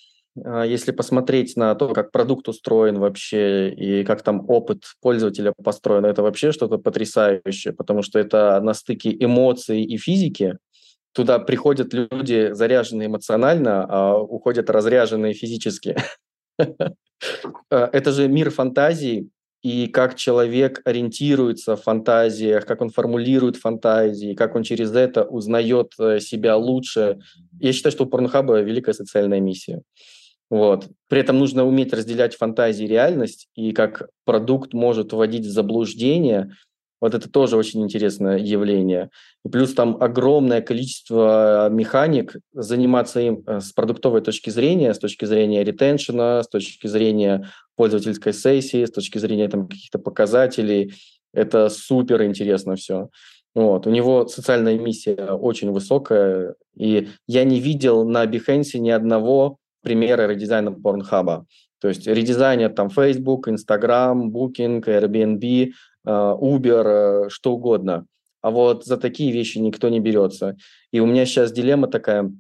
[0.42, 6.06] А, если посмотреть на то, как продукт устроен вообще и как там опыт пользователя построен,
[6.06, 10.56] это вообще что-то потрясающее, потому что это на стыке эмоций и физики.
[11.12, 15.96] Туда приходят люди заряженные эмоционально, а уходят разряженные физически.
[16.58, 16.64] Э,
[17.70, 19.28] это же мир фантазий,
[19.62, 25.92] и как человек ориентируется в фантазиях, как он формулирует фантазии, как он через это узнает
[25.98, 27.20] э, себя лучше.
[27.60, 29.82] Я считаю, что у Порнхаба великая социальная миссия.
[30.50, 30.88] Вот.
[31.08, 36.52] При этом нужно уметь разделять фантазии и реальность, и как продукт может вводить в заблуждение–
[37.02, 39.10] вот это тоже очень интересное явление.
[39.44, 45.24] И плюс там огромное количество механик, заниматься им э, с продуктовой точки зрения, с точки
[45.24, 50.94] зрения ретеншена, с точки зрения пользовательской сессии, с точки зрения там, каких-то показателей.
[51.34, 53.08] Это супер интересно все.
[53.52, 53.88] Вот.
[53.88, 60.28] У него социальная миссия очень высокая, и я не видел на Behance ни одного примера
[60.28, 61.46] редизайна Pornhub.
[61.80, 65.72] То есть редизайнят там Facebook, Instagram, Booking, Airbnb,
[66.06, 68.06] Uber, э, что угодно.
[68.40, 70.56] А вот за такие вещи никто не берется.
[70.90, 72.32] И у меня сейчас дилемма такая.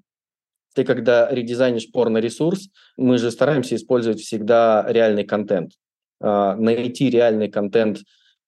[0.74, 5.72] Ты когда редизайнишь порно-ресурс, мы же стараемся использовать всегда реальный контент.
[6.20, 7.98] Э, найти реальный контент,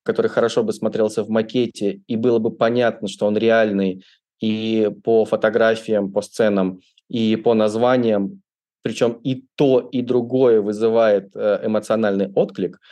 [0.03, 4.05] который хорошо бы смотрелся в макете, и было бы понятно, что он реальный
[4.41, 8.43] и по фотографиям, по сценам, и по названиям,
[8.83, 12.81] причем и то, и другое вызывает эмоциональный отклик–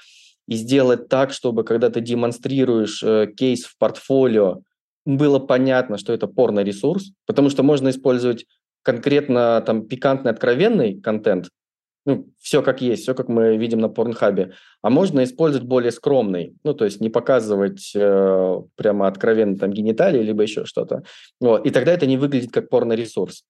[0.52, 4.60] и сделать так, чтобы когда ты демонстрируешь э, кейс в портфолио,
[5.06, 8.44] было понятно, что это порно-ресурс, потому что можно использовать
[8.82, 11.48] конкретно там пикантный, откровенный контент,
[12.04, 16.54] ну, все как есть, все как мы видим на порнхабе, а можно использовать более скромный,
[16.64, 21.02] ну, то есть не показывать э, прямо откровенно там гениталии, либо еще что-то.
[21.40, 21.64] Вот.
[21.66, 23.44] И тогда это не выглядит как порно-ресурс.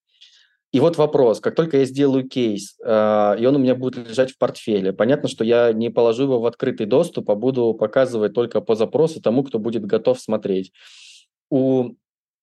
[0.72, 4.32] И вот вопрос, как только я сделаю кейс, э, и он у меня будет лежать
[4.32, 8.62] в портфеле, понятно, что я не положу его в открытый доступ, а буду показывать только
[8.62, 10.72] по запросу тому, кто будет готов смотреть.
[11.50, 11.90] У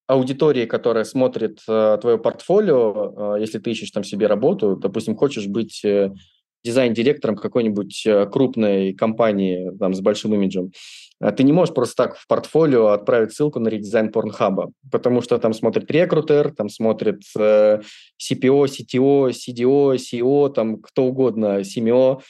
[0.05, 5.47] аудитории, которая смотрит э, твое портфолио, э, если ты ищешь там себе работу, допустим, хочешь
[5.47, 6.11] быть э,
[6.63, 10.71] дизайн-директором какой-нибудь э, крупной компании там, с большим имиджем,
[11.19, 15.53] ты не можешь просто так в портфолио отправить ссылку на редизайн Порнхаба, потому что там
[15.53, 17.81] смотрит рекрутер, там смотрит э,
[18.21, 22.21] CPO, CTO, CDO, CEO, там кто угодно, CMO,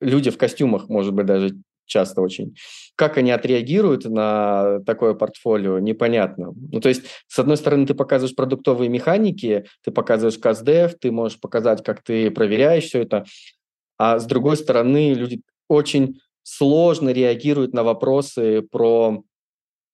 [0.00, 2.54] люди в костюмах, может быть, даже часто очень.
[2.94, 6.52] Как они отреагируют на такое портфолио, непонятно.
[6.54, 11.40] Ну, то есть, с одной стороны, ты показываешь продуктовые механики, ты показываешь CastDev, ты можешь
[11.40, 13.24] показать, как ты проверяешь все это,
[13.98, 19.22] а с другой стороны, люди очень сложно реагируют на вопросы про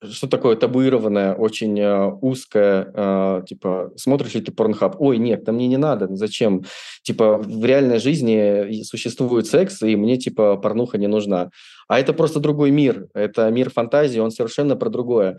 [0.03, 4.97] что такое табуированное, очень э, узкое, э, типа, смотришь ли ты порнхаб?
[5.01, 6.65] Ой, нет, там мне не надо, зачем?
[7.03, 11.51] Типа, в реальной жизни существует секс, и мне, типа, порнуха не нужна.
[11.89, 15.39] А это просто другой мир, это мир фантазии, он совершенно про другое.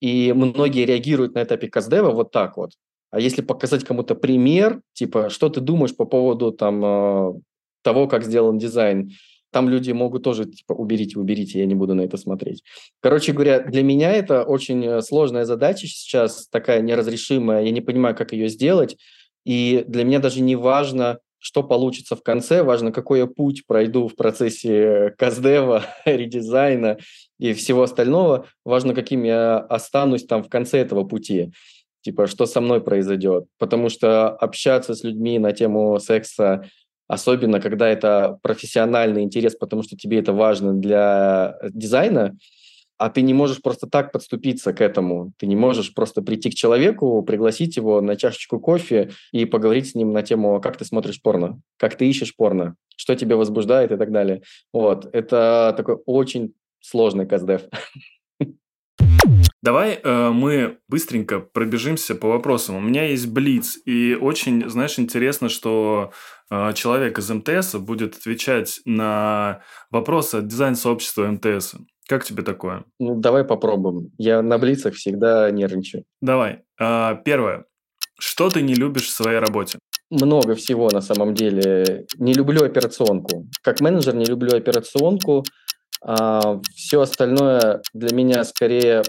[0.00, 2.70] И многие реагируют на этапе каздева вот так вот.
[3.10, 7.32] А если показать кому-то пример, типа, что ты думаешь по поводу там э,
[7.82, 9.10] того, как сделан дизайн,
[9.50, 12.62] там люди могут тоже, типа, уберите, уберите, я не буду на это смотреть.
[13.00, 18.14] Короче говоря, для меня это очень э, сложная задача сейчас, такая неразрешимая, я не понимаю,
[18.14, 18.96] как ее сделать,
[19.44, 24.08] и для меня даже не важно, что получится в конце, важно, какой я путь пройду
[24.08, 26.98] в процессе каздева, редизайна
[27.38, 31.52] и всего остального, важно, каким я останусь там в конце этого пути
[32.02, 33.44] типа, что со мной произойдет.
[33.58, 36.64] Потому что общаться с людьми на тему секса
[37.08, 42.36] особенно когда это профессиональный интерес, потому что тебе это важно для дизайна,
[42.98, 45.32] а ты не можешь просто так подступиться к этому.
[45.38, 49.94] Ты не можешь просто прийти к человеку, пригласить его на чашечку кофе и поговорить с
[49.94, 53.96] ним на тему, как ты смотришь порно, как ты ищешь порно, что тебя возбуждает и
[53.96, 54.42] так далее.
[54.72, 55.08] Вот.
[55.12, 57.62] Это такой очень сложный каздев.
[59.60, 62.76] Давай э, мы быстренько пробежимся по вопросам.
[62.76, 66.12] У меня есть Блиц, и очень, знаешь, интересно, что
[66.50, 71.74] э, человек из МТС будет отвечать на вопросы от дизайн-сообщества МТС.
[72.08, 72.84] Как тебе такое?
[73.00, 74.12] Ну, давай попробуем.
[74.16, 76.04] Я на Блицах всегда нервничаю.
[76.20, 76.62] Давай.
[76.80, 77.64] Э, первое.
[78.18, 79.78] Что ты не любишь в своей работе?
[80.10, 82.06] Много всего на самом деле.
[82.16, 83.46] Не люблю операционку.
[83.62, 85.44] Как менеджер не люблю операционку.
[86.00, 89.02] А, все остальное для меня скорее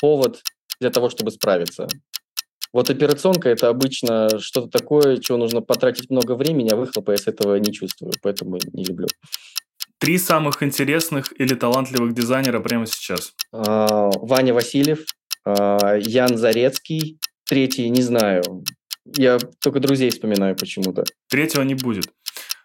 [0.00, 0.42] повод
[0.80, 1.88] для того, чтобы справиться.
[2.72, 7.28] Вот операционка– это обычно что-то такое, чего нужно потратить много времени, а выхлопа я с
[7.28, 9.06] этого не чувствую, поэтому не люблю.
[9.98, 13.32] Три самых интересных или талантливых дизайнера прямо сейчас.
[13.52, 15.04] А, Ваня Васильев,
[15.44, 18.64] а, Ян Зарецкий, третий не знаю.
[19.16, 21.04] Я только друзей вспоминаю почему-то.
[21.28, 22.06] Третьего не будет.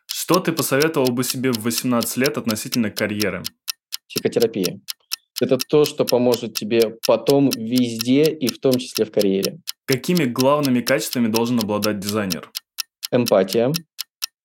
[0.07, 3.43] Что ты посоветовал бы себе в 18 лет относительно карьеры?
[4.07, 4.79] Психотерапия.
[5.41, 9.59] Это то, что поможет тебе потом везде и в том числе в карьере.
[9.85, 12.51] Какими главными качествами должен обладать дизайнер?
[13.11, 13.71] Эмпатия,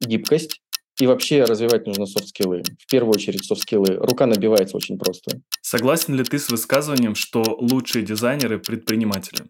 [0.00, 0.61] гибкость
[1.00, 2.62] и вообще развивать нужно софт-скиллы.
[2.78, 3.96] В первую очередь софт-скиллы.
[3.96, 5.40] Рука набивается очень просто.
[5.61, 9.46] Согласен ли ты с высказыванием, что лучшие дизайнеры– предприниматели?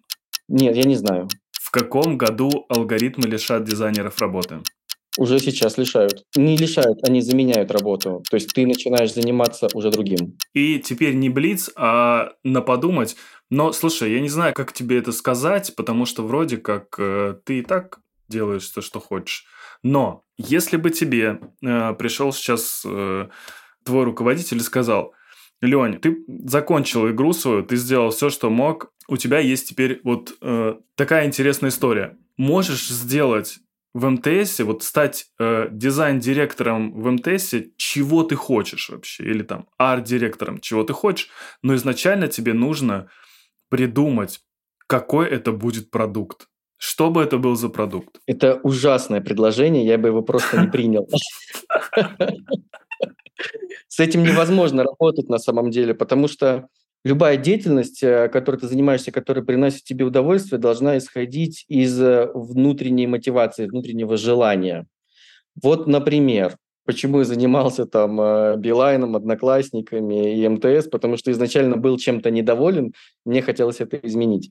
[0.48, 1.28] Нет, я не знаю.
[1.52, 4.60] В каком году алгоритмы лишат дизайнеров работы?
[5.18, 6.24] Уже сейчас лишают.
[6.34, 8.22] Не лишают, они заменяют работу.
[8.28, 10.36] То есть ты начинаешь заниматься уже другим.
[10.54, 13.16] И теперь не блиц, а на подумать.
[13.50, 17.60] Но, слушай, я не знаю, как тебе это сказать, потому что вроде как э, ты
[17.60, 19.44] и так делаешь то, что хочешь.
[19.82, 23.28] Но если бы тебе э, пришел сейчас э,
[23.84, 25.12] твой руководитель и сказал,
[25.60, 30.34] Лень, ты закончил игру свою, ты сделал все, что мог, у тебя есть теперь вот
[30.40, 32.18] э, такая интересная история.
[32.36, 33.58] Можешь сделать
[33.94, 40.60] в МТС, вот стать э, дизайн-директором в МТС, чего ты хочешь вообще, или там арт-директором,
[40.60, 41.30] чего ты хочешь,
[41.62, 43.08] но изначально тебе нужно
[43.70, 44.40] придумать,
[44.88, 46.48] какой это будет продукт.
[46.76, 48.20] Что бы это был за продукт?
[48.26, 51.08] Это ужасное предложение, я бы его просто не принял.
[53.86, 56.68] С этим невозможно работать на самом деле, потому что
[57.04, 63.06] любая деятельность, э, которой ты занимаешься, которая приносит тебе удовольствие, должна исходить из э, внутренней
[63.06, 64.86] мотивации, внутреннего желания.
[65.62, 71.98] Вот, например, почему я занимался там э, Билайном, Одноклассниками и МТС, потому что изначально был
[71.98, 72.92] чем-то недоволен,
[73.24, 74.50] мне хотелось это изменить.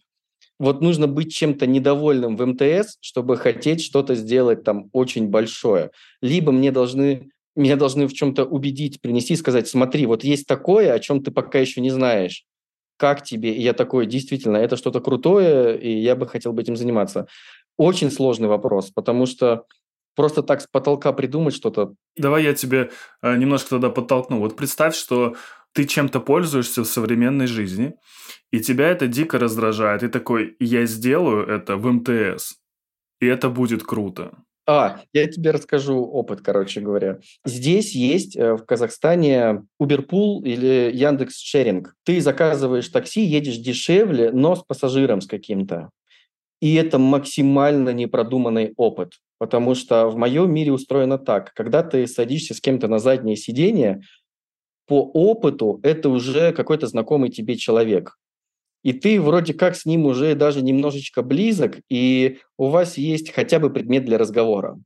[0.59, 5.89] Вот нужно быть чем-то недовольным в МТС, чтобы хотеть что-то сделать там очень большое.
[6.21, 10.99] Либо мне должны меня должны в чем-то убедить, принести, сказать, смотри, вот есть такое, о
[10.99, 12.45] чем ты пока еще не знаешь.
[12.97, 13.53] Как тебе?
[13.53, 17.27] И я такой, действительно, это что-то крутое, и я бы хотел бы этим заниматься.
[17.77, 19.65] Очень сложный вопрос, потому что
[20.15, 21.93] просто так с потолка придумать что-то.
[22.15, 24.39] Давай я тебе э, немножко тогда подтолкну.
[24.39, 25.35] Вот представь, что
[25.73, 27.93] ты чем-то пользуешься в современной жизни,
[28.51, 30.03] и тебя это дико раздражает.
[30.03, 32.55] И такой, я сделаю это в МТС,
[33.19, 34.37] и это будет круто.
[34.65, 37.19] А, я тебе расскажу опыт, короче говоря.
[37.45, 41.95] Здесь есть э, в Казахстане Uberpool или Яндекс Шеринг.
[42.05, 45.89] Ты заказываешь такси, едешь дешевле, но с пассажиром с каким-то.
[46.61, 51.53] И это максимально непродуманный опыт, потому что в моем мире устроено так.
[51.53, 53.99] Когда ты садишься с кем-то на заднее сиденье,
[54.87, 58.17] по опыту это уже какой-то знакомый тебе человек
[58.83, 63.59] и ты вроде как с ним уже даже немножечко близок, и у вас есть хотя
[63.59, 64.79] бы предмет для разговора.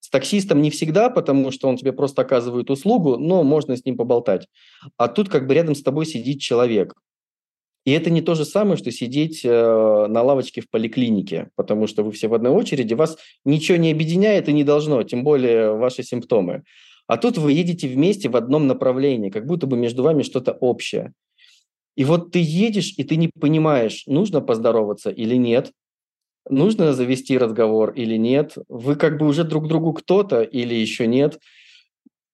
[0.00, 3.96] С таксистом не всегда, потому что он тебе просто оказывает услугу, но можно с ним
[3.96, 4.46] поболтать.
[4.96, 6.94] А тут как бы рядом с тобой сидит человек.
[7.84, 12.02] И это не то же самое, что сидеть э, на лавочке в поликлинике, потому что
[12.02, 16.02] вы все в одной очереди, вас ничего не объединяет и не должно, тем более ваши
[16.02, 16.64] симптомы.
[17.06, 21.12] А тут вы едете вместе в одном направлении, как будто бы между вами что-то общее.
[21.96, 25.72] И вот ты едешь, и ты не понимаешь, нужно поздороваться или нет,
[26.48, 31.38] нужно завести разговор или нет, вы как бы уже друг другу кто-то или еще нет.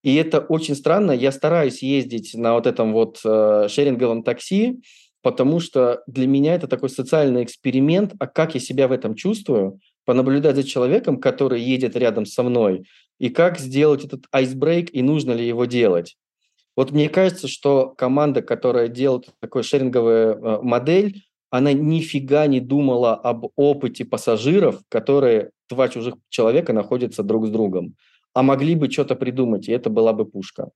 [0.02, 1.12] И это очень странно.
[1.12, 4.82] Я стараюсь ездить на вот этом вот э, шеринговом такси,
[5.22, 9.78] потому что для меня это такой социальный эксперимент, а как я себя в этом чувствую,
[10.04, 12.84] понаблюдать за человеком, который едет рядом со мной,
[13.20, 16.16] и как сделать этот айсбрейк, и нужно ли его делать.
[16.76, 23.14] Вот мне кажется, что команда, которая делает такой шеринговую э, модель, она нифига не думала
[23.14, 27.94] об опыте пассажиров, которые два чужих человека находятся друг с другом.
[28.34, 30.70] А могли бы что-то придумать, и это была бы пушка.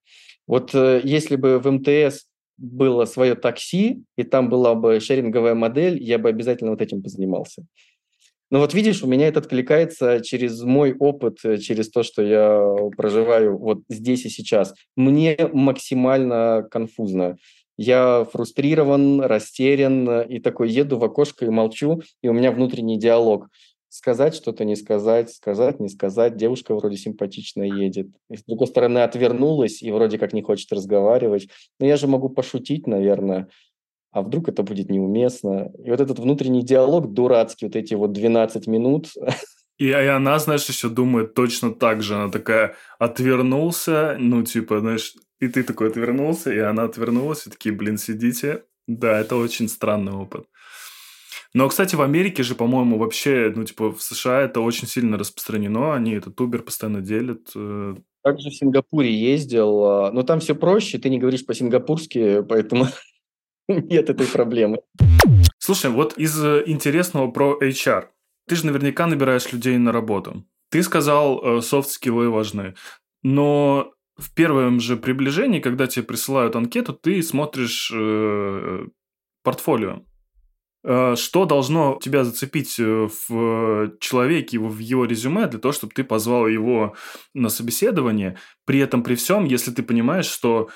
[0.47, 2.26] Вот э, если бы в МТС
[2.59, 7.66] было свое такси, и там была бы шеринговая модель, я бы обязательно вот этим позанимался.
[8.51, 12.74] Но вот видишь, у меня это откликается через мой опыт, э, через то, что я
[12.97, 14.74] проживаю вот здесь и сейчас.
[14.94, 17.36] Мне максимально конфузно.
[17.76, 23.49] Я фрустрирован, растерян, и такой еду в окошко и молчу, и у меня внутренний диалог.
[23.88, 26.36] Сказать что-то, не сказать, сказать, не сказать.
[26.36, 28.09] Девушка вроде симпатичная едет.
[28.30, 31.49] И с другой стороны, отвернулась и вроде как не хочет разговаривать.
[31.80, 33.49] Но я же могу пошутить, наверное
[34.11, 35.71] а вдруг это будет неуместно.
[35.85, 39.09] И вот этот внутренний диалог дурацкий, вот эти вот 12 минут.
[39.79, 42.15] И, и она, знаешь, еще думает точно так же.
[42.15, 47.75] Она такая отвернулся, ну, типа, знаешь, и ты такой отвернулся, и она отвернулась, и такие,
[47.75, 48.65] блин, сидите.
[48.87, 50.47] Да, это очень странный опыт.
[51.53, 55.95] Но, кстати, в Америке же, по-моему, вообще, ну, типа, в США это очень сильно распространено.
[55.95, 57.51] Они этот Uber постоянно делят.
[57.55, 57.97] Э.
[58.23, 62.87] Также в Сингапуре ездил, а, но там все проще, ты не говоришь по-сингапурски, поэтому
[63.91, 64.81] Нет этой проблемы.
[65.59, 68.07] Слушай, вот из э, интересного про HR.
[68.49, 70.45] Ты же наверняка набираешь людей на работу.
[70.71, 72.75] Ты сказал, софт-скиллы важны.
[73.23, 78.87] Но в первом же приближении, когда тебе присылают анкету, ты смотришь э,
[79.43, 80.03] портфолио.
[80.85, 86.03] Э, что должно тебя зацепить э, в человеке, в его резюме, для того, чтобы ты
[86.03, 86.95] позвал его
[87.35, 90.71] на собеседование, при этом при всем, если ты понимаешь, что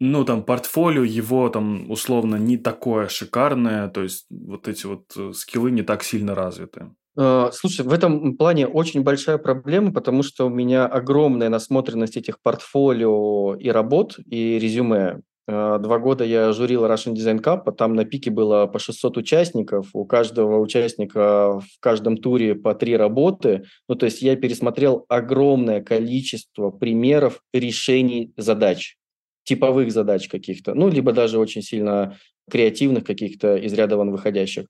[0.00, 5.32] ну, там, портфолио его, там, условно, не такое шикарное, то есть вот эти вот э,
[5.34, 6.90] скиллы не так сильно развиты.
[7.18, 12.40] Э, слушай, в этом плане очень большая проблема, потому что у меня огромная насмотренность этих
[12.40, 15.20] портфолио и работ, и резюме.
[15.46, 19.18] Э, два года я журил Russian Design Cup, а там на пике было по 600
[19.18, 23.64] участников, у каждого участника в каждом туре по три работы.
[23.86, 28.96] Ну, то есть я пересмотрел огромное количество примеров решений задач
[29.44, 32.18] типовых задач каких-то, ну, либо даже очень сильно
[32.50, 34.66] креативных каких-то из ряда вон выходящих.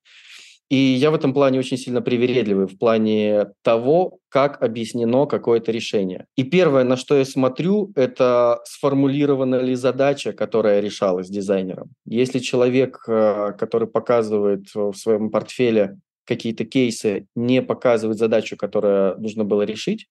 [0.71, 6.27] И я в этом плане очень сильно привередливый, в плане того, как объяснено какое-то решение.
[6.37, 11.91] И первое, на что я смотрю, это сформулирована ли задача, которая решалась дизайнером.
[12.07, 19.45] Если человек, э, который показывает в своем портфеле какие-то кейсы, не показывает задачу, которая нужно
[19.45, 20.07] было решить,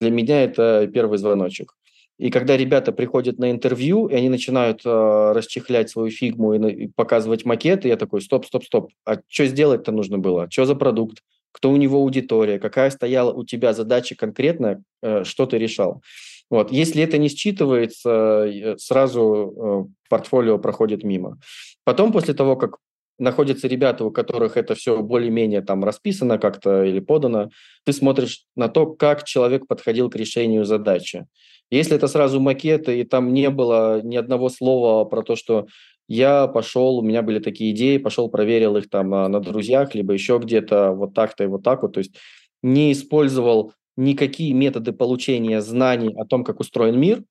[0.00, 1.74] для меня это первый звоночек.
[2.18, 6.88] И когда ребята приходят на интервью, и они начинают э, расчехлять свою фигму и, и
[6.88, 10.48] показывать макеты, я такой, стоп, стоп, стоп, а что сделать-то нужно было?
[10.50, 11.18] Что за продукт?
[11.50, 12.58] Кто у него аудитория?
[12.58, 14.82] Какая стояла у тебя задача конкретно?
[15.02, 16.02] Э, что ты решал?
[16.50, 16.70] Вот.
[16.70, 21.38] Если это не считывается, э, сразу э, портфолио проходит мимо.
[21.84, 22.76] Потом, после того, как
[23.18, 27.50] находятся ребята, у которых это все более-менее там расписано как-то или подано,
[27.84, 31.26] ты смотришь на то, как человек подходил к решению задачи.
[31.74, 35.66] Если это сразу макеты, и там не было ни одного слова про то, что
[36.06, 40.12] я пошел, у меня были такие идеи, пошел, проверил их там а, на друзьях, либо
[40.12, 42.14] еще где-то вот так-то и вот так вот, то есть
[42.62, 47.24] не использовал никакие методы получения знаний о том, как устроен мир,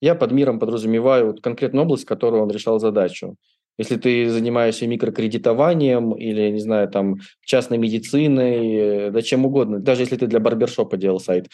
[0.00, 3.34] я под миром подразумеваю конкретную область, в которой он решал задачу.
[3.78, 10.02] Если ты занимаешься микрокредитованием или, не знаю, там, частной медициной, э, да чем угодно, даже
[10.02, 11.48] если ты для барбершопа делал сайт,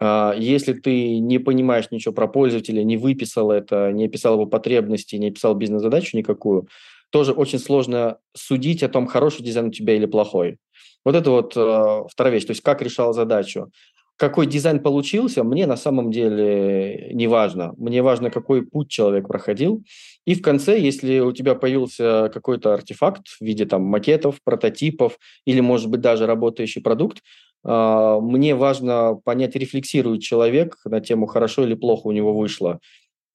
[0.00, 5.28] если ты не понимаешь ничего про пользователя, не выписал это, не описал его потребности, не
[5.28, 6.68] описал бизнес-задачу никакую,
[7.10, 10.58] тоже очень сложно судить о том, хороший дизайн у тебя или плохой.
[11.04, 13.70] Вот это вот э, вторая вещь, то есть как решал задачу.
[14.16, 17.72] Какой дизайн получился, мне на самом деле не важно.
[17.78, 19.82] Мне важно, какой путь человек проходил.
[20.26, 25.60] И в конце, если у тебя появился какой-то артефакт в виде там макетов, прототипов или,
[25.60, 31.74] может быть, даже работающий продукт, а, мне важно понять, рефлексирует человек на тему, хорошо или
[31.74, 32.80] плохо у него вышло.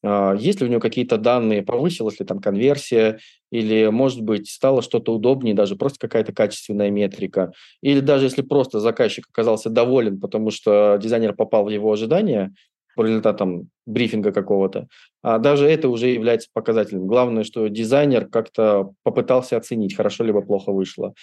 [0.06, 3.20] А, есть ли у него какие-то данные, повысилась ли там конверсия,
[3.52, 7.54] или, может быть, стало что-то удобнее, даже просто какая-то качественная метрика.
[7.82, 12.54] Или даже если просто заказчик оказался доволен, потому что дизайнер попал в его ожидания,
[12.96, 14.88] по результатам брифинга какого-то.
[15.22, 17.08] А даже это уже является показателем.
[17.08, 21.14] Главное, что дизайнер как-то попытался оценить, хорошо либо плохо вышло.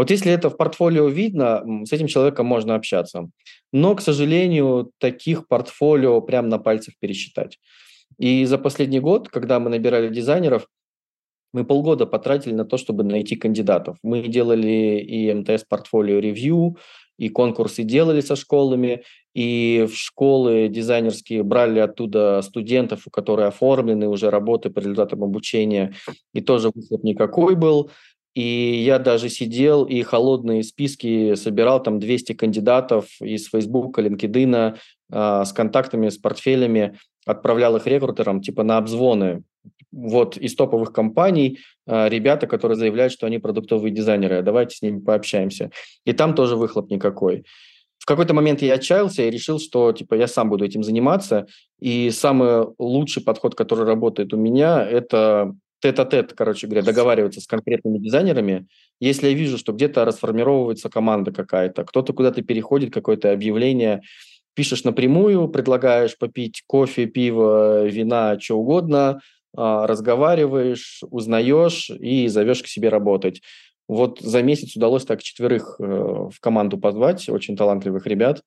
[0.00, 3.28] Вот если это в портфолио видно, с этим человеком можно общаться.
[3.70, 7.58] Но, к сожалению, таких портфолио прям на пальцах пересчитать.
[8.16, 10.68] И за последний год, когда мы набирали дизайнеров,
[11.52, 13.98] мы полгода потратили на то, чтобы найти кандидатов.
[14.02, 16.78] Мы делали и МТС портфолио ревью,
[17.18, 19.02] и конкурсы делали со школами,
[19.34, 25.92] и в школы дизайнерские брали оттуда студентов, у которых оформлены уже работы по результатам обучения,
[26.32, 27.90] и тоже выхлоп никакой был.
[28.34, 28.42] И
[28.84, 34.76] я даже сидел и холодные списки собирал, там 200 кандидатов из Фейсбука, LinkedIn,
[35.12, 39.42] э, с контактами, с портфелями, отправлял их рекрутерам, типа на обзвоны.
[39.92, 45.00] вот из топовых компаний э, ребята, которые заявляют, что они продуктовые дизайнеры, давайте с ними
[45.00, 45.70] пообщаемся.
[46.04, 47.44] И там тоже выхлоп никакой.
[47.98, 51.46] В какой-то момент я отчаялся и решил, что типа я сам буду этим заниматься.
[51.80, 57.98] И самый лучший подход, который работает у меня, это тет-а-тет, короче говоря, договариваться с конкретными
[57.98, 58.66] дизайнерами.
[59.00, 64.02] Если я вижу, что где-то расформировывается команда какая-то, кто-то куда-то переходит, какое-то объявление,
[64.54, 69.20] пишешь напрямую, предлагаешь попить кофе, пиво, вина, что угодно,
[69.56, 73.42] а, разговариваешь, узнаешь и зовешь к себе работать.
[73.88, 78.42] Вот за месяц удалось так четверых э, в команду позвать, очень талантливых ребят.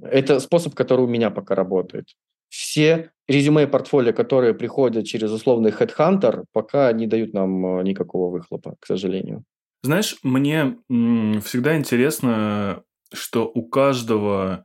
[0.00, 2.06] Это способ, который у меня пока работает.
[2.48, 8.30] Все резюме и портфолио, которые приходят через условный headhunter, пока не дают нам э, никакого
[8.30, 9.44] выхлопа, к сожалению.
[9.82, 14.64] Знаешь, мне всегда интересно, что у каждого,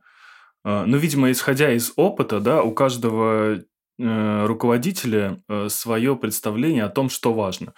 [0.64, 3.60] э, ну, видимо, исходя из опыта, да, у каждого
[3.98, 5.38] руководителя
[5.68, 7.72] свое представление о том, что важно.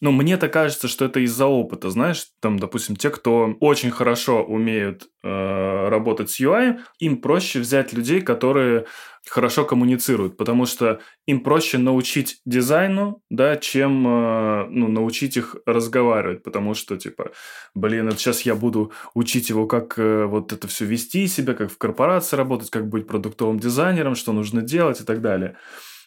[0.00, 5.08] Ну, мне-то кажется, что это из-за опыта, знаешь, там, допустим, те, кто очень хорошо умеют
[5.22, 8.86] э, работать с UI, им проще взять людей, которые
[9.28, 16.42] хорошо коммуницируют, потому что им проще научить дизайну, да, чем э, ну, научить их разговаривать,
[16.42, 17.32] потому что, типа,
[17.74, 21.70] блин, это сейчас я буду учить его, как э, вот это все вести себя, как
[21.70, 25.58] в корпорации работать, как быть продуктовым дизайнером, что нужно делать и так далее.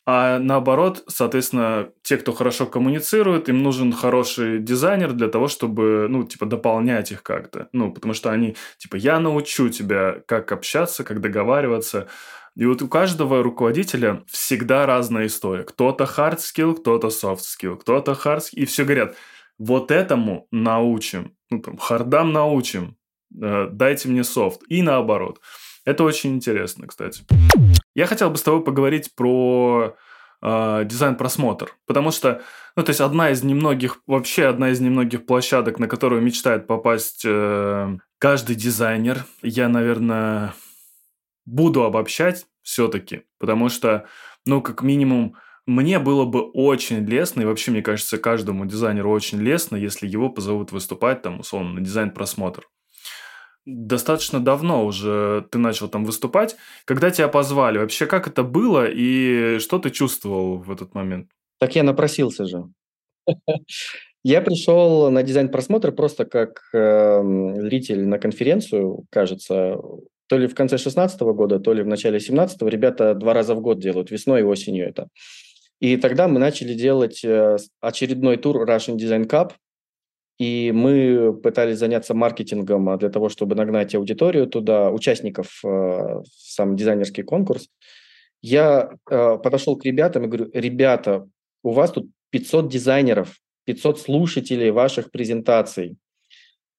[0.05, 6.23] А наоборот, соответственно, те, кто хорошо коммуницирует, им нужен хороший дизайнер для того, чтобы, ну,
[6.23, 7.69] типа, дополнять их как-то.
[7.71, 12.09] Ну, потому что они, типа, я научу тебя, как общаться, как договариваться.
[12.55, 15.63] И вот у каждого руководителя всегда разная история.
[15.63, 18.55] Кто-то hard skill, кто-то soft skill, кто-то hard skill.
[18.55, 19.15] И все говорят,
[19.57, 22.97] вот этому научим, ну, там, хардам научим,
[23.41, 24.61] э, дайте мне софт.
[24.67, 25.39] И наоборот.
[25.85, 27.23] Это очень интересно, кстати.
[27.95, 29.95] Я хотел бы с тобой поговорить про
[30.41, 32.41] э, дизайн-просмотр, потому что,
[32.75, 37.23] ну, то есть одна из немногих, вообще одна из немногих площадок, на которую мечтает попасть
[37.25, 39.25] э, каждый дизайнер.
[39.41, 40.53] Я, наверное,
[41.45, 44.07] буду обобщать все-таки, потому что,
[44.45, 45.35] ну, как минимум,
[45.65, 50.29] мне было бы очень лестно, и вообще, мне кажется, каждому дизайнеру очень лестно, если его
[50.29, 52.67] позовут выступать, там, условно, на дизайн-просмотр
[53.65, 56.55] достаточно давно уже ты начал там выступать.
[56.85, 61.29] Когда тебя позвали, вообще как это было и что ты чувствовал в этот момент?
[61.59, 62.65] Так я напросился же.
[64.25, 67.21] Я пришел на дизайн-просмотр просто как э,
[67.57, 69.75] зритель на конференцию, кажется,
[70.27, 72.69] то ли в конце 16 года, то ли в начале 17 -го.
[72.69, 75.09] Ребята два раза в год делают, весной и осенью это.
[75.81, 79.51] И тогда мы начали делать э, очередной тур Russian Design Cup,
[80.43, 86.25] и мы пытались заняться маркетингом а, для того, чтобы нагнать аудиторию туда, участников э, в
[86.35, 87.69] сам дизайнерский конкурс.
[88.41, 91.25] Я э, подошел к ребятам и говорю, ребята,
[91.63, 95.95] у вас тут 500 дизайнеров, 500 слушателей ваших презентаций.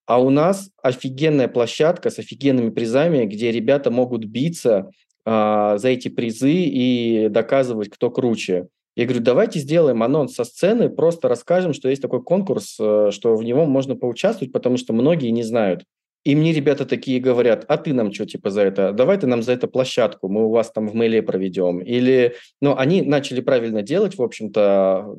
[0.06, 4.90] А у нас офигенная площадка с офигенными призами, где ребята могут биться
[5.24, 8.66] э, за эти призы и доказывать, кто круче.
[8.96, 13.34] Я говорю, давайте сделаем анонс со сцены, просто расскажем, что есть такой конкурс, э, что
[13.34, 15.84] в него можно поучаствовать, потому что многие не знают.
[16.24, 18.92] И мне ребята такие говорят, а ты нам что, типа, за это?
[18.92, 21.80] Давай ты нам за это площадку, мы у вас там в мейле проведем.
[21.80, 25.14] Или, ну, они начали правильно делать, в общем-то,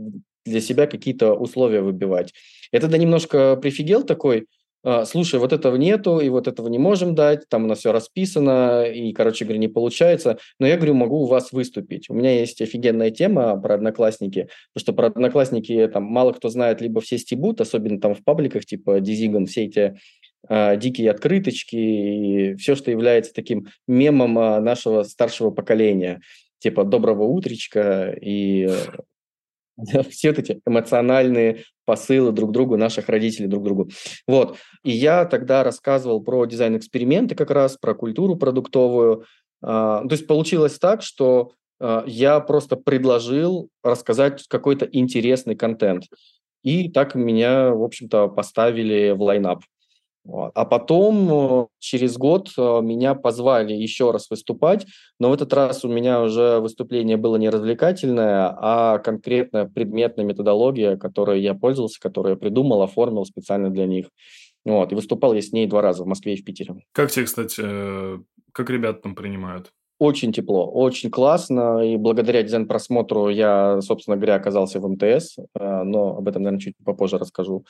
[0.45, 2.33] для себя какие-то условия выбивать.
[2.71, 4.47] Я тогда немножко прифигел такой,
[5.05, 8.83] слушай, вот этого нету, и вот этого не можем дать, там у нас все расписано,
[8.85, 10.37] и, короче говоря, не получается.
[10.59, 12.09] Но я говорю, могу у вас выступить.
[12.09, 16.81] У меня есть офигенная тема про одноклассники, потому что про одноклассники там мало кто знает,
[16.81, 19.97] либо все стебут, особенно там в пабликах, типа Дизиган, все эти
[20.47, 26.21] э, дикие открыточки и все, что является таким мемом э, нашего старшего поколения,
[26.59, 28.69] типа «доброго утречка» и
[30.09, 33.89] все эти эмоциональные посылы друг другу, наших родителей друг другу.
[34.27, 34.57] Вот.
[34.83, 39.25] И я тогда рассказывал про дизайн-эксперименты как раз, про культуру продуктовую.
[39.61, 46.05] А, то есть получилось так, что а, я просто предложил рассказать какой-то интересный контент.
[46.63, 49.61] И так меня, в общем-то, поставили в лайнап.
[50.27, 54.87] А потом, э, через год, э, меня позвали еще раз выступать,
[55.19, 60.97] но в этот раз у меня уже выступление было не развлекательное, а конкретно предметная методология,
[60.97, 64.07] которой я пользовался, которую я придумал, оформил специально для них.
[64.65, 66.73] Вот, и выступал я с ней два раза в Москве и в Питере.
[66.91, 68.17] Как тебе, кстати, э,
[68.51, 69.71] как ребята там принимают?
[69.97, 76.27] Очень тепло, очень классно, и благодаря дизайн-просмотру я, собственно говоря, оказался в МТС, но об
[76.27, 77.65] этом, наверное, чуть попозже расскажу.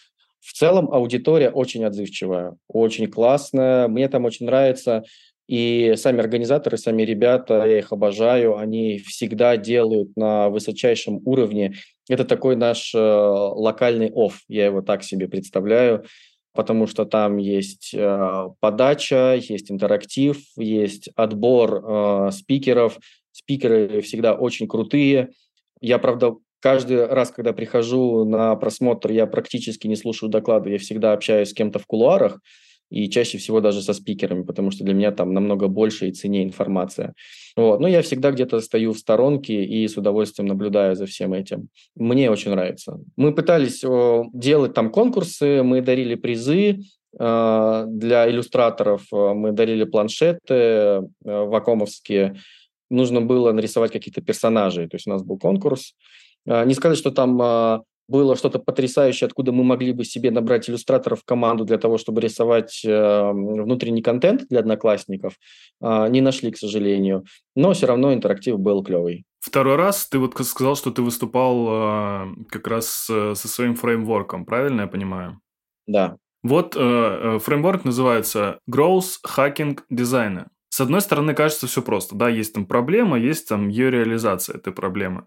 [0.46, 3.88] В целом аудитория очень отзывчивая, очень классная.
[3.88, 5.04] Мне там очень нравится.
[5.48, 11.76] И сами организаторы, сами ребята, я их обожаю, они всегда делают на высочайшем уровне.
[12.10, 16.06] Это такой наш э, локальный офф, я его так себе представляю,
[16.56, 22.98] потому что там есть э, подача, есть интерактив, есть отбор э, спикеров.
[23.32, 25.30] Спикеры всегда очень крутые.
[25.82, 31.14] Я, правда, каждый раз, когда прихожу на просмотр, я практически не слушаю доклады, я всегда
[31.14, 32.40] общаюсь с кем-то в кулуарах,
[32.90, 36.44] и чаще всего даже со спикерами, потому что для меня там намного больше и ценнее
[36.44, 37.14] информация.
[37.56, 37.80] Вот.
[37.80, 41.70] Но я всегда где-то стою в сторонке и с удовольствием наблюдаю за всем этим.
[41.96, 43.00] Мне очень нравится.
[43.16, 43.84] Мы пытались
[44.34, 46.80] делать там конкурсы, мы дарили призы,
[47.20, 52.36] э, для иллюстраторов мы дарили планшеты э, вакомовские.
[52.90, 54.88] Нужно было нарисовать каких-то персонажей.
[54.88, 55.96] То есть у нас был конкурс.
[56.46, 61.26] Не сказать, что там было что-то потрясающее, откуда мы могли бы себе набрать иллюстраторов в
[61.26, 65.34] команду для того, чтобы рисовать э, внутренний контент для одноклассников,
[65.82, 67.24] э, не нашли, к сожалению.
[67.56, 69.26] Но все равно интерактив был клевый.
[69.40, 74.46] Второй раз ты вот сказал, что ты выступал э, как раз э, со своим фреймворком,
[74.46, 75.40] правильно я понимаю?
[75.88, 76.18] Да.
[76.44, 80.46] Вот э, э фреймворк называется Growth Hacking Design.
[80.70, 82.16] С одной стороны, кажется все просто.
[82.16, 85.26] Да, есть там проблема, есть там ее реализация этой проблемы.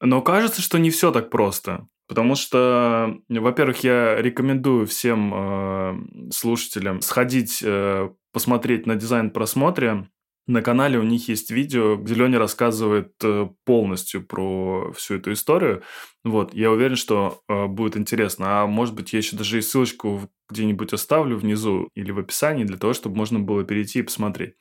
[0.00, 1.86] Но кажется, что не все так просто.
[2.08, 10.08] Потому что, во-первых, я рекомендую всем э, слушателям сходить, э, посмотреть на дизайн просмотре.
[10.48, 15.82] На канале у них есть видео, где Леня рассказывает э, полностью про всю эту историю.
[16.24, 18.62] Вот, я уверен, что э, будет интересно.
[18.62, 22.76] А может быть, я еще даже и ссылочку где-нибудь оставлю внизу или в описании для
[22.76, 24.54] того, чтобы можно было перейти и посмотреть.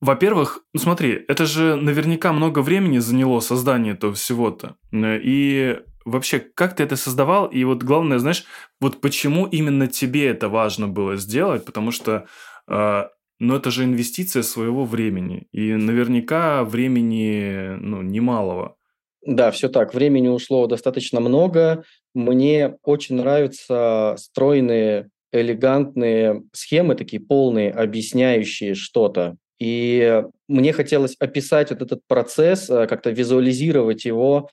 [0.00, 4.76] Во-первых, ну смотри, это же наверняка много времени заняло создание этого всего-то.
[4.92, 5.80] И
[6.10, 7.46] вообще, как ты это создавал?
[7.46, 8.44] И вот главное, знаешь,
[8.80, 11.64] вот почему именно тебе это важно было сделать?
[11.64, 12.26] Потому что,
[12.68, 13.04] э,
[13.38, 15.46] ну, это же инвестиция своего времени.
[15.52, 18.76] И наверняка времени, ну, немалого.
[19.24, 19.94] Да, все так.
[19.94, 21.84] Времени ушло достаточно много.
[22.14, 29.36] Мне очень нравятся стройные, элегантные схемы, такие полные, объясняющие что-то.
[29.58, 34.48] И мне хотелось описать вот этот процесс, э, как-то визуализировать его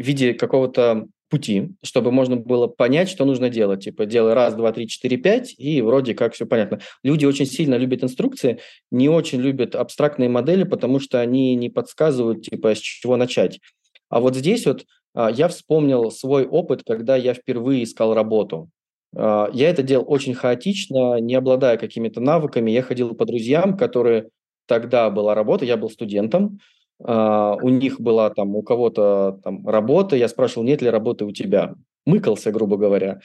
[0.00, 3.84] в виде какого-то пути, чтобы можно было понять, что нужно делать.
[3.84, 6.80] Типа, делай раз, два, три, четыре, пять, и вроде как все понятно.
[7.04, 8.58] Люди очень сильно любят инструкции,
[8.90, 13.60] не очень любят абстрактные модели, потому что они не подсказывают, типа, с чего начать.
[14.08, 14.84] А вот здесь вот
[15.14, 18.68] а, я вспомнил свой опыт, когда я впервые искал работу.
[19.14, 22.70] А, я это делал очень хаотично, не обладая какими-то навыками.
[22.72, 24.30] Я ходил по друзьям, которые
[24.66, 26.58] тогда была работа, я был студентом,
[27.02, 31.74] у них была там, у кого-то там работа, я спрашивал, нет ли работы у тебя.
[32.04, 33.20] Мыкался, грубо говоря.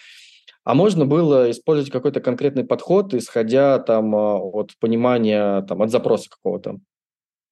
[0.66, 6.28] А можно было использовать какой-то конкретный подход, исходя там а, от понимания, там, от запроса
[6.28, 6.80] какого-то.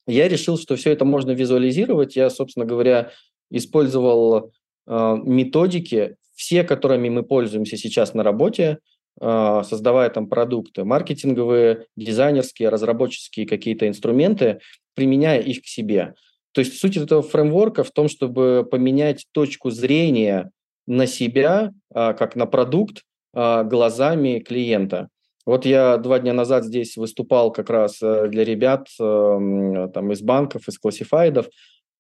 [0.08, 2.16] Я решил, что все это можно визуализировать.
[2.16, 3.12] Я, собственно говоря,
[3.52, 4.52] использовал
[4.88, 8.78] э, методики, все, которыми мы пользуемся сейчас на работе, а,
[9.20, 14.60] создавая там продукты, маркетинговые, дизайнерские, разработческие какие-то инструменты,
[14.96, 16.16] применяя их к себе.
[16.54, 20.52] То есть суть этого фреймворка в том, чтобы поменять точку зрения
[20.86, 23.04] на себя, а, как на продукт,
[23.34, 25.10] а, глазами клиента.
[25.46, 30.22] Вот я два дня назад здесь выступал как раз э, для ребят эм, там, из
[30.22, 31.48] банков, из классифайдов,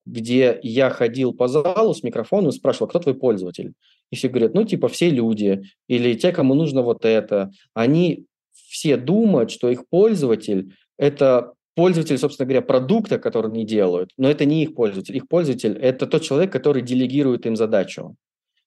[0.05, 3.73] где я ходил по залу с микрофоном и спрашивал, кто твой пользователь?
[4.13, 7.49] И все говорят, ну, типа, все люди, или те, кому нужно вот это.
[7.73, 14.29] Они все думают, что их пользователь– это пользователь, собственно говоря, продукта, который они делают, но
[14.29, 15.17] это не их пользователь.
[15.17, 18.15] Их пользователь– это тот человек, который делегирует им задачу.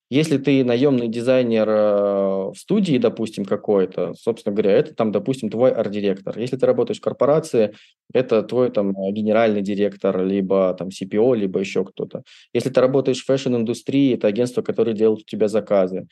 [0.09, 5.73] Если ты наемный дизайнер э, в студии, допустим, какой-то, собственно говоря, это там, допустим, твой
[5.73, 6.39] арт-директор.
[6.39, 7.75] Если ты работаешь в корпорации,
[8.13, 12.23] это твой там генеральный директор, либо там CPO, либо еще кто-то.
[12.53, 16.07] Если ты работаешь в fashion-индустрии, это агентство, которое делает у тебя заказы.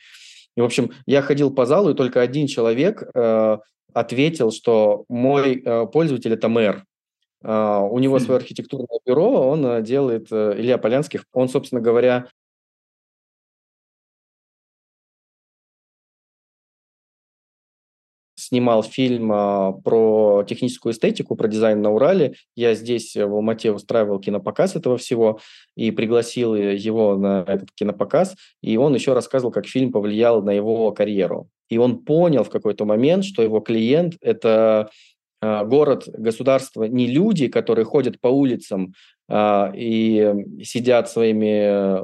[0.57, 3.57] И, в общем, я ходил по залу, и только один человек э,
[3.93, 6.83] ответил, что мой э, пользователь– это мэр.
[7.43, 12.27] Э, у него свое архитектурное бюро, он э, делает, э, Илья Полянских, он, собственно говоря,
[18.47, 22.35] снимал фильм а, про техническую эстетику, про дизайн на Урале.
[22.55, 25.39] Я здесь э, в Алмате устраивал кинопоказ этого всего
[25.75, 28.35] и пригласил его на этот кинопоказ.
[28.61, 31.49] И он еще рассказывал, как фильм повлиял на его карьеру.
[31.69, 34.89] И он понял в какой-то момент, что его клиент– это
[35.41, 38.93] а, город, государство, не люди, которые ходят по улицам
[39.27, 40.33] а, и
[40.63, 41.99] сидят своими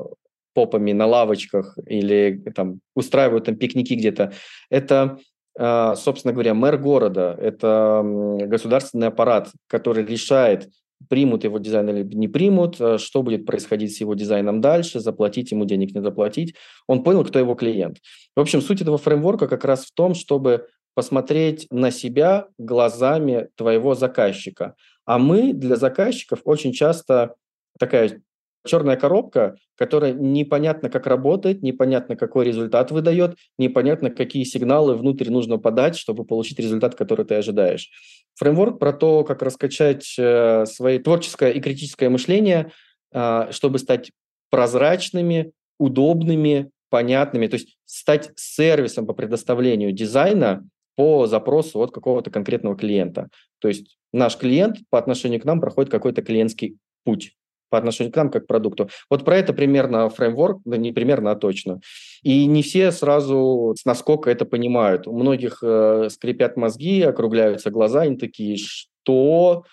[0.53, 4.33] попами на лавочках или там устраивают там пикники где-то.
[4.69, 5.17] Это
[5.57, 8.01] собственно говоря, мэр города, это
[8.47, 10.69] государственный аппарат, который решает,
[11.09, 15.51] примут его дизайн или не примут, а, что будет происходить с его дизайном дальше, заплатить
[15.51, 16.55] ему денег, не заплатить.
[16.87, 17.97] Он понял, кто его клиент.
[18.35, 23.95] В общем, суть этого фреймворка как раз в том, чтобы посмотреть на себя глазами твоего
[23.95, 24.75] заказчика.
[25.05, 27.35] А мы для заказчиков очень часто
[27.79, 28.21] такая
[28.65, 35.57] черная коробка, которая непонятно как работает, непонятно какой результат выдает, непонятно какие сигналы внутрь нужно
[35.57, 37.89] подать, чтобы получить результат, который ты ожидаешь.
[38.35, 42.71] Фреймворк про то, как раскачать э, свое творческое и критическое мышление,
[43.13, 44.11] э, чтобы стать
[44.49, 50.63] прозрачными, удобными, понятными, то есть стать сервисом по предоставлению дизайна
[50.95, 53.29] по запросу от какого-то конкретного клиента.
[53.59, 57.33] То есть наш клиент по отношению к нам проходит какой-то клиентский путь
[57.71, 58.89] по отношению к нам как к продукту.
[59.09, 61.79] Вот про это примерно фреймворк, да не примерно, а точно.
[62.21, 65.07] И не все сразу насколько это понимают.
[65.07, 69.63] У многих э, скрипят мозги, округляются глаза, они такие, что?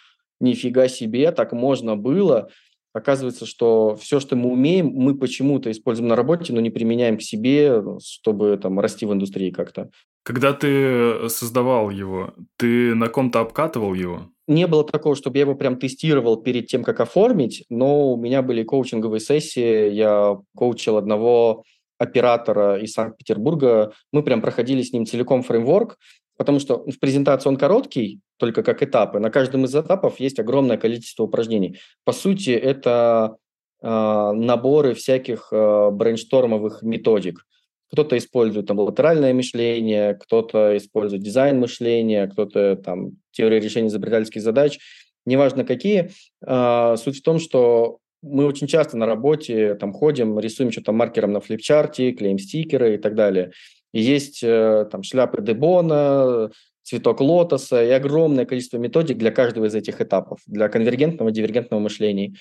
[0.41, 2.49] Нифига себе, так можно было.
[2.95, 7.23] Оказывается, что все, что мы умеем, мы почему-то используем на работе, но не применяем к
[7.23, 9.91] себе, чтобы там расти в индустрии как-то.
[10.23, 14.31] Когда ты создавал его, ты на ком-то обкатывал его?
[14.49, 18.41] Не было такого, чтобы я его прям тестировал перед тем, как оформить, но у меня
[18.41, 21.65] были коучинговые сессии, я коучил одного
[21.99, 25.99] оператора из Санкт-Петербурга, мы прям проходили с ним целиком фреймворк,
[26.39, 29.19] потому что в презентации он короткий, только как этапы.
[29.19, 31.79] На каждом из этапов есть огромное количество упражнений.
[32.05, 33.37] По сути, это
[33.83, 37.45] э, наборы всяких э, брейнштормовых методик.
[37.93, 44.79] Кто-то использует там латеральное мышление, кто-то использует дизайн мышления, кто-то там теория решения изобретательских задач,
[45.25, 46.11] неважно какие.
[46.45, 51.33] А, суть в том, что мы очень часто на работе там ходим, рисуем что-то маркером
[51.33, 53.53] на флипчарте, клеим стикеры и так далее.
[53.93, 56.51] И есть э, там шляпы Дебона,
[56.83, 62.35] цветок лотоса и огромное количество методик для каждого из этих этапов, для конвергентного, дивергентного мышления.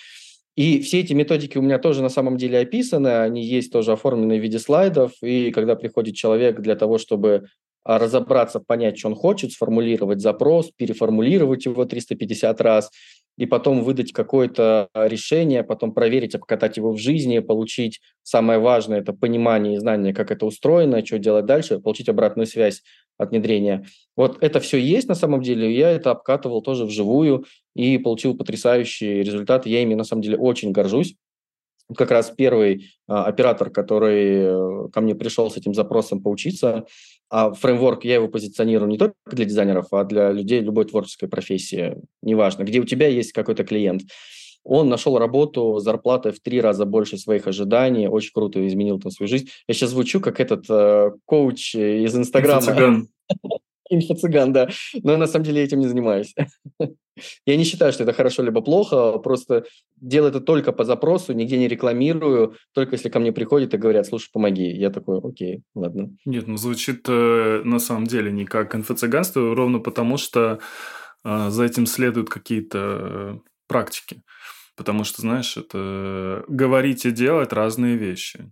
[0.58, 4.40] И все эти методики у меня тоже на самом деле описаны, они есть тоже оформлены
[4.40, 7.46] в виде слайдов, и когда приходит человек для того, чтобы
[7.84, 12.90] а, разобраться, понять, что он хочет, сформулировать запрос, переформулировать его 350 раз,
[13.38, 19.14] и потом выдать какое-то решение, потом проверить, обкатать его в жизни, получить самое важное– это
[19.14, 22.82] понимание и знание, как это устроено, что делать дальше, получить обратную связь
[23.18, 23.86] от внедрения.
[24.16, 27.46] Вот это все есть на самом деле, я это обкатывал тоже вживую
[27.78, 29.70] и получил потрясающие результаты.
[29.70, 31.16] Я ими на самом деле очень горжусь.
[31.96, 36.86] Как раз первый а, оператор, который э, ко мне пришел с этим запросом поучиться,
[37.30, 41.96] а фреймворк я его позиционирую не только для дизайнеров, а для людей любой творческой профессии,
[42.22, 44.02] неважно, где у тебя есть какой-то клиент.
[44.64, 49.30] Он нашел работу, зарплатой в три раза больше своих ожиданий, очень круто изменил там свою
[49.30, 49.48] жизнь.
[49.68, 53.06] Я сейчас звучу как этот э, коуч из Инстаграма.
[53.90, 54.70] Инфо-цыган, да.
[55.04, 56.34] Но я на самом деле этим не занимаюсь.
[57.46, 59.66] я не считаю, что это хорошо либо плохо, просто
[59.96, 64.08] делаю это только по запросу, нигде не рекламирую, только если ко мне приходят и говорят,
[64.08, 64.70] слушай, помоги.
[64.70, 66.10] Я такой, окей, ладно.
[66.26, 70.60] Нет, ну звучит э, на самом деле не как инфо-цыганство, ровно потому что
[71.24, 74.22] э, за этим следуют какие-то э, практики.
[74.76, 78.52] Потому что, знаешь, это говорить и делать разные вещи.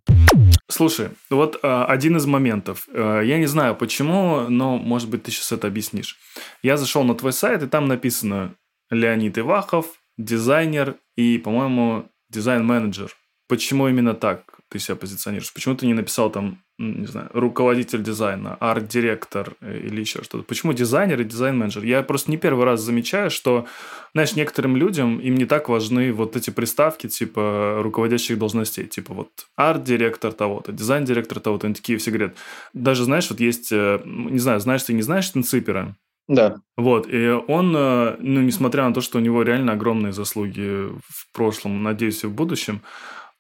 [0.68, 2.88] Слушай, вот а, один из моментов.
[2.92, 6.18] А, я не знаю почему, но, может быть, ты сейчас это объяснишь.
[6.64, 8.56] Я зашел на твой сайт, и там написано
[8.90, 9.88] Леонид Ивахов,
[10.18, 13.16] дизайнер и, по-моему, дизайн-менеджер.
[13.48, 15.54] Почему именно так ты себя позиционируешь?
[15.54, 20.44] Почему ты не написал там, не знаю, руководитель дизайна, арт-директор э, или еще что-то?
[20.44, 21.84] Почему дизайнер и дизайн-менеджер?
[21.84, 23.66] Я просто не первый раз замечаю, что,
[24.14, 29.30] знаешь, некоторым людям им не так важны вот эти приставки типа руководящих должностей, типа вот
[29.56, 31.68] арт-директор того-то, дизайн-директор того-то.
[31.68, 32.36] Они такие все говорят.
[32.74, 35.96] Даже, знаешь, вот есть, э, не знаю, знаешь ты, не знаешь Тенципера?
[36.28, 36.58] Да.
[36.76, 41.32] Вот, и он, э, ну, несмотря на то, что у него реально огромные заслуги в
[41.32, 42.82] прошлом, надеюсь, и в будущем,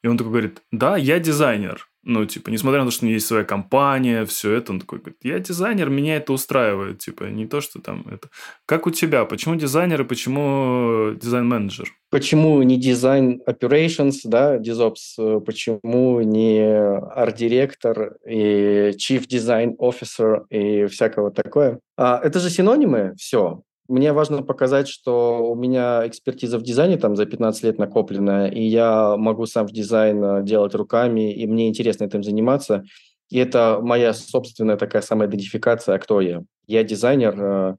[0.03, 1.87] и он такой говорит, да, я дизайнер.
[2.07, 4.99] Ну, типа, несмотря на то, что у него есть своя компания, все это, он такой
[4.99, 6.99] говорит, я дизайнер, меня это устраивает.
[6.99, 8.29] Типа, не то, что там это...
[8.67, 9.25] Как у тебя?
[9.25, 11.91] Почему дизайнер и почему дизайн-менеджер?
[12.11, 15.41] Почему не дизайн operations, да, DizOps?
[15.41, 21.79] Почему не арт-директор и chief design officer и всякого такое?
[21.97, 23.63] А, это же синонимы, все.
[23.87, 28.63] Мне важно показать, что у меня экспертиза в дизайне там за 15 лет накопленная, и
[28.63, 32.83] я могу сам в дизайн э, делать руками, и мне интересно этим заниматься.
[33.29, 36.43] И это моя собственная такая самоидентификация, кто я.
[36.65, 37.39] Я дизайнер.
[37.39, 37.75] Э,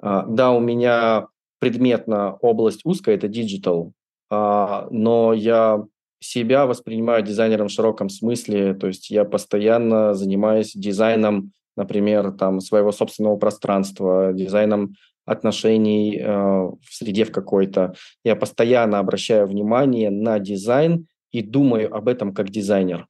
[0.00, 1.26] а, да, у меня
[1.58, 3.92] предметная область узкая, это digital,
[4.30, 5.84] а, но я
[6.20, 12.92] себя воспринимаю дизайнером в широком смысле, то есть я постоянно занимаюсь дизайном например, там, своего
[12.92, 14.94] собственного пространства, дизайном
[15.24, 17.94] отношений э, в среде в какой-то.
[18.24, 23.06] Я постоянно обращаю внимание на дизайн и думаю об этом как дизайнер.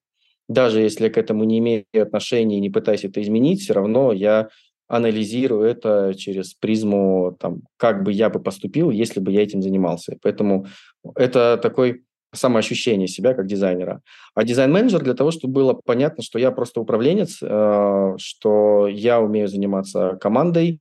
[0.48, 4.12] Даже если я к этому не имею отношения и не пытаюсь это изменить, все равно
[4.12, 4.48] я
[4.88, 10.18] анализирую это через призму, там, как бы я бы поступил, если бы я этим занимался.
[10.22, 10.66] Поэтому
[11.14, 12.04] это такой
[12.34, 14.02] самоощущение себя как дизайнера.
[14.34, 19.48] А дизайн-менеджер для того, чтобы было понятно, что я просто управленец, э, что я умею
[19.48, 20.80] заниматься командой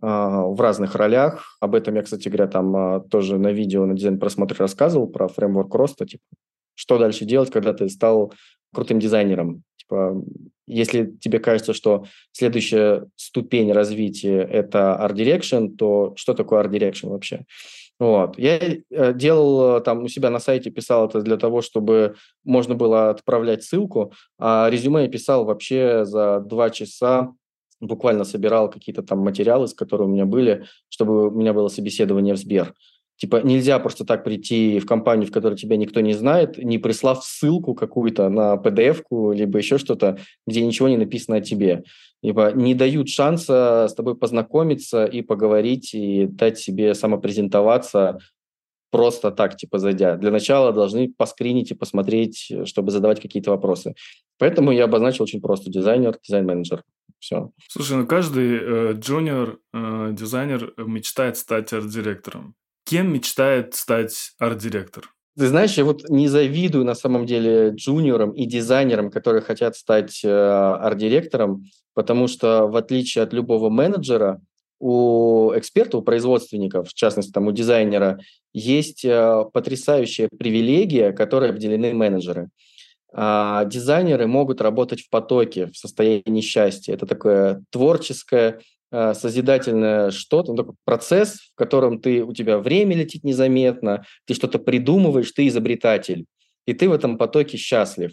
[0.00, 1.56] в разных ролях.
[1.60, 5.74] Об этом я, кстати говоря, там э, тоже на видео на дизайн-просмотре рассказывал, про фреймворк
[5.74, 6.22] роста, типа,
[6.74, 8.32] что дальше делать, когда ты стал
[8.74, 9.62] крутым дизайнером.
[9.78, 10.22] Типа,
[10.66, 17.08] если тебе кажется, что следующая ступень развития– это Art Direction, то что такое Art Direction
[17.08, 17.44] вообще?
[17.98, 18.38] Вот.
[18.38, 22.74] Я э, делал э, там у себя на сайте, писал это для того, чтобы можно
[22.74, 27.32] было отправлять ссылку, а резюме я писал вообще за два часа,
[27.80, 32.34] буквально собирал какие-то там материалы, с которые у меня были, чтобы у меня было собеседование
[32.34, 32.74] в Сбер.
[33.16, 37.24] Типа нельзя просто так прийти в компанию, в которой тебя никто не знает, не прислав
[37.24, 41.84] ссылку какую-то на PDF-ку, либо еще что-то, где ничего не написано о тебе.
[42.22, 48.18] Либо не дают шанса с тобой познакомиться и поговорить, и дать себе самопрезентоваться
[48.90, 50.16] просто так, типа, зайдя.
[50.16, 53.94] Для начала должны поскринить и посмотреть, чтобы задавать какие-то вопросы.
[54.38, 56.82] Поэтому я обозначил очень просто дизайнер, дизайн-менеджер.
[57.18, 57.50] Все.
[57.68, 62.54] Слушай, ну каждый э, джуниор э, дизайнер мечтает стать арт-директором.
[62.84, 65.10] Кем мечтает стать арт-директор?
[65.38, 70.22] Ты знаешь, я вот не завидую на самом деле джуниорам и дизайнерам, которые хотят стать
[70.24, 71.64] э, арт-директором,
[71.94, 74.40] потому что в отличие от любого менеджера,
[74.78, 78.18] у эксперта, у производственников, в частности, там, у дизайнера,
[78.52, 82.48] есть э, потрясающая привилегия, которой обделены менеджеры.
[83.18, 86.92] А дизайнеры могут работать в потоке, в состоянии счастья.
[86.92, 88.60] Это такое творческое,
[88.92, 94.60] Э, созидательное что-то, такой процесс, в котором ты, у тебя время летит незаметно, ты что-то
[94.60, 96.26] придумываешь, ты изобретатель,
[96.66, 98.12] и ты в этом потоке счастлив.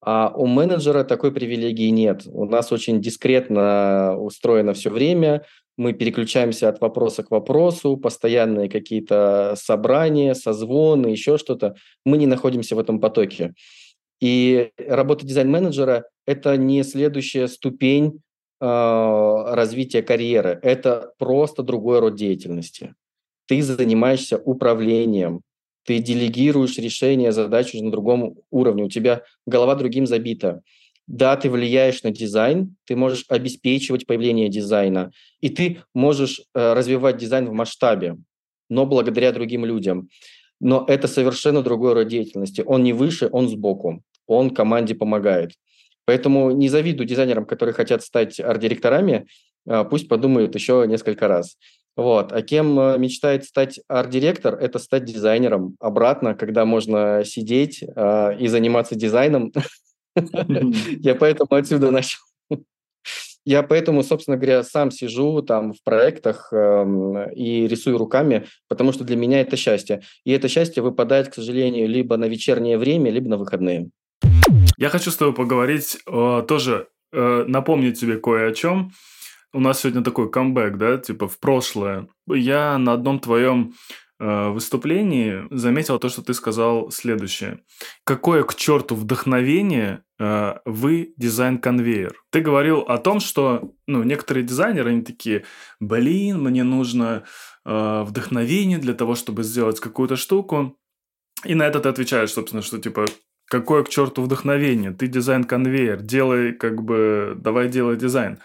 [0.00, 2.22] А у менеджера такой привилегии нет.
[2.26, 5.44] У нас очень дискретно устроено все время,
[5.76, 11.76] мы переключаемся от вопроса к вопросу, постоянные какие-то собрания, созвоны, еще что-то.
[12.04, 13.54] Мы не находимся в этом потоке.
[14.20, 18.20] И работа дизайн-менеджера– это не следующая ступень
[18.60, 20.58] а, развития карьеры.
[20.62, 22.94] Это просто другой род деятельности.
[23.46, 25.42] Ты занимаешься управлением,
[25.84, 30.60] ты делегируешь решение задач уже на другом уровне, у тебя голова другим забита.
[31.06, 37.16] Да, ты влияешь на дизайн, ты можешь обеспечивать появление дизайна, и ты можешь э, развивать
[37.16, 38.18] дизайн в масштабе,
[38.68, 40.10] но благодаря другим людям.
[40.60, 42.62] Но это совершенно другой род деятельности.
[42.66, 44.02] Он не выше, он сбоку.
[44.28, 45.54] Он команде помогает.
[46.04, 49.26] Поэтому не завидую дизайнерам, которые хотят стать арт-директорами,
[49.68, 51.56] а, пусть подумают еще несколько раз.
[51.96, 52.32] Вот.
[52.32, 55.74] А кем э, мечтает стать арт-директор, это стать дизайнером.
[55.80, 59.52] Обратно, когда можно сидеть э, и заниматься дизайном.
[61.00, 62.20] Я поэтому отсюда начал.
[63.44, 69.02] Я поэтому, собственно говоря, сам сижу там в проектах э, и рисую руками, потому что
[69.02, 70.02] для меня это счастье.
[70.24, 73.90] И это счастье выпадает, к сожалению, либо на вечернее время, либо на выходные.
[74.78, 78.92] Я хочу с тобой поговорить, э, тоже э, напомнить тебе кое о чем.
[79.52, 82.06] У нас сегодня такой камбэк, да, типа в прошлое.
[82.28, 83.74] Я на одном твоем
[84.20, 87.58] э, выступлении заметил то, что ты сказал следующее.
[88.04, 92.14] Какое к черту вдохновение э, вы дизайн-конвейер?
[92.30, 95.44] Ты говорил о том, что ну, некоторые дизайнеры, они такие,
[95.80, 97.24] блин, мне нужно
[97.64, 100.78] э, вдохновение для того, чтобы сделать какую-то штуку.
[101.44, 103.06] И на это ты отвечаешь, собственно, что типа
[103.48, 104.92] Какое к черту вдохновение?
[104.92, 108.38] Ты дизайн-конвейер, делай как бы, давай делай дизайн.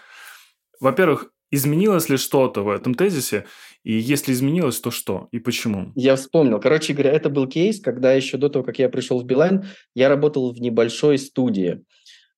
[0.80, 3.46] Во-первых, изменилось ли что-то в этом тезисе?
[3.84, 5.92] И если изменилось, то что и почему?
[5.96, 6.60] Я вспомнил.
[6.60, 10.08] Короче говоря, это был кейс, когда еще до того, как я пришел в Билайн, я
[10.08, 11.84] работал в небольшой студии.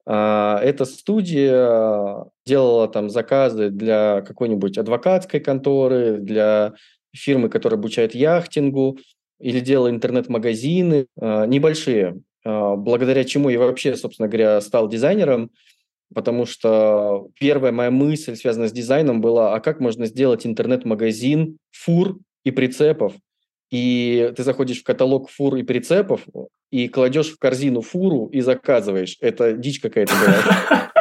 [0.07, 6.73] А, эта студия делала там заказы для какой-нибудь адвокатской конторы, для
[7.15, 8.97] фирмы, которая обучает яхтингу,
[9.39, 12.21] или делала интернет-магазины, а, небольшие.
[12.45, 15.51] А, благодаря чему я вообще, собственно говоря, стал дизайнером,
[16.13, 22.19] потому что первая моя мысль, связанная с дизайном, была, а как можно сделать интернет-магазин фур
[22.43, 23.13] и прицепов?
[23.71, 26.21] И ты заходишь в каталог фур и прицепов
[26.71, 29.17] и кладешь в корзину фуру и заказываешь.
[29.19, 30.91] Это дичь какая-то была.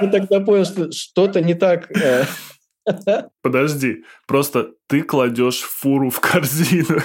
[0.00, 1.90] Я тогда понял, что что-то не так.
[1.96, 2.24] Э.
[3.40, 7.00] Подожди, просто ты кладешь фуру в корзину.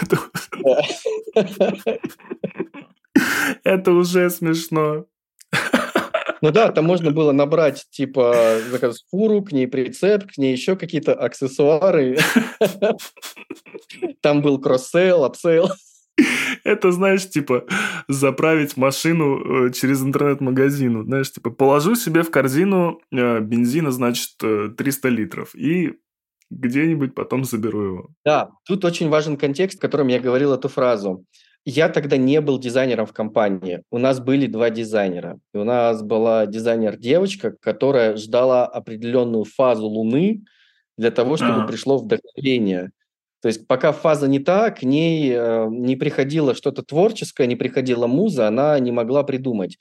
[3.64, 5.06] Это уже смешно.
[6.42, 10.76] Ну да, там можно было набрать, типа, заказ фуру, к ней прицеп, к ней еще
[10.76, 12.18] какие-то аксессуары.
[14.22, 15.70] Там был cross-sale, upsale.
[16.64, 17.66] Это, знаешь, типа,
[18.08, 21.06] заправить машину э, через интернет-магазин.
[21.06, 25.56] Знаешь, типа, положу себе в корзину э, бензина, значит, 300 э, литров.
[25.56, 25.94] И
[26.50, 28.10] где-нибудь потом заберу его.
[28.26, 31.26] Да, тут очень важен контекст, в котором я говорил эту фразу.
[31.66, 33.84] Я тогда не был дизайнером в компании.
[33.92, 35.40] У нас были два дизайнера.
[35.54, 40.42] И у нас была дизайнер-девочка, которая ждала определенную фазу Луны
[40.98, 41.68] для того, чтобы а.
[41.68, 42.92] пришло вдохновение.
[43.42, 48.08] То есть пока фаза не та, к ней э, не приходило что-то творческое, не приходила
[48.08, 49.78] муза, она не могла придумать.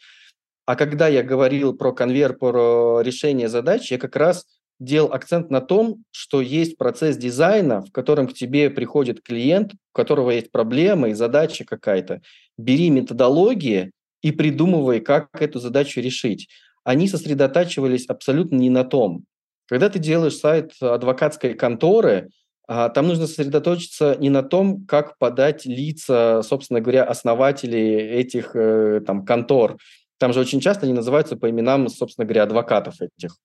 [0.66, 4.46] А когда я говорил про конвейер, про решение задач, я как раз
[4.80, 9.76] делал акцент на том, что есть процесс дизайна, в котором к тебе приходит клиент, у
[9.92, 12.22] которого есть проблема и задача какая-то.
[12.56, 16.48] Бери методологии и придумывай, как эту задачу решить.
[16.82, 19.24] Они сосредотачивались абсолютно не на том.
[19.68, 22.30] Когда ты делаешь сайт адвокатской конторы,
[22.66, 29.00] а, там нужно сосредоточиться не на том, как подать лица, собственно говоря, основателей этих э,
[29.06, 29.76] там контор.
[30.18, 33.36] Там же очень часто они называются по именам, собственно говоря, адвокатов этих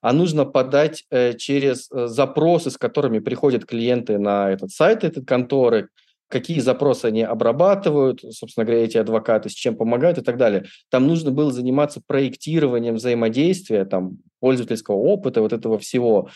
[0.00, 5.24] а нужно подать э, через э, запросы, с которыми приходят клиенты на этот сайт этой
[5.24, 5.88] конторы,
[6.28, 10.64] какие запросы они обрабатывают, собственно говоря, эти адвокаты, с чем помогают и так далее.
[10.90, 16.28] Там нужно было заниматься проектированием взаимодействия, там, пользовательского опыта, вот этого всего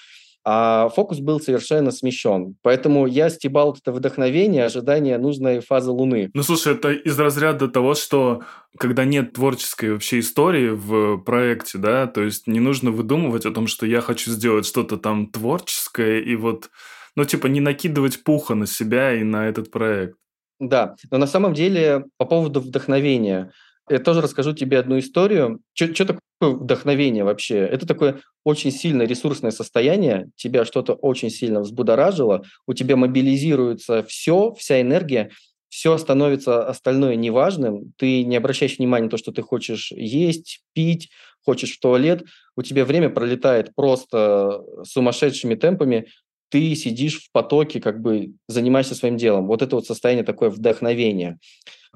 [0.44, 2.56] а фокус был совершенно смещен.
[2.62, 6.30] Поэтому я стебал это вдохновение, ожидание нужной фазы Луны.
[6.34, 8.42] Ну, слушай, это из разряда того, что
[8.78, 13.66] когда нет творческой вообще истории в проекте, да, то есть не нужно выдумывать о том,
[13.66, 16.70] что я хочу сделать что-то там творческое и вот,
[17.16, 20.16] ну, типа не накидывать пуха на себя и на этот проект.
[20.58, 23.52] Да, но на самом деле по поводу вдохновения–
[23.90, 25.60] я тоже расскажу тебе одну историю.
[25.74, 27.58] Что такое вдохновение вообще?
[27.58, 34.54] Это такое очень сильное ресурсное состояние, тебя что-то очень сильно взбудоражило, у тебя мобилизируется все,
[34.54, 35.30] вся энергия,
[35.68, 41.10] все становится остальное неважным, ты не обращаешь внимания на то, что ты хочешь есть, пить,
[41.44, 42.24] хочешь в туалет,
[42.56, 46.06] у тебя время пролетает просто сумасшедшими темпами,
[46.50, 49.46] ты сидишь в потоке, как бы занимаешься своим делом.
[49.46, 51.38] Вот это вот состояние такое вдохновения.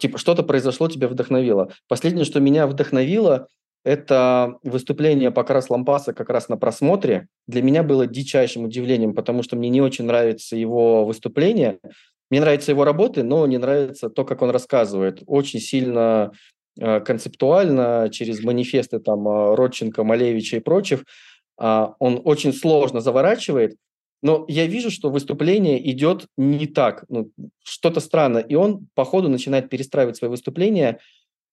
[0.01, 1.71] Типа что-то произошло, тебя вдохновило.
[1.89, 3.49] Последнее, что меня вдохновило,
[3.85, 7.29] это выступление Покрас Лампаса как раз на просмотре.
[7.47, 11.79] Для меня было дичайшим удивлением, потому что мне не очень нравится его выступление.
[12.31, 15.23] Мне нравятся его работы, но не нравится то, как он рассказывает.
[15.27, 16.33] Очень сильно
[16.81, 21.05] э, концептуально, через манифесты там э, Родченко, Малевича и прочих.
[21.61, 23.77] Э, он очень сложно заворачивает,
[24.25, 27.31] но я вижу, что выступление идет не так, ну,
[27.63, 28.39] что-то странно.
[28.39, 30.99] И он по ходу начинает перестраивать свои выступления.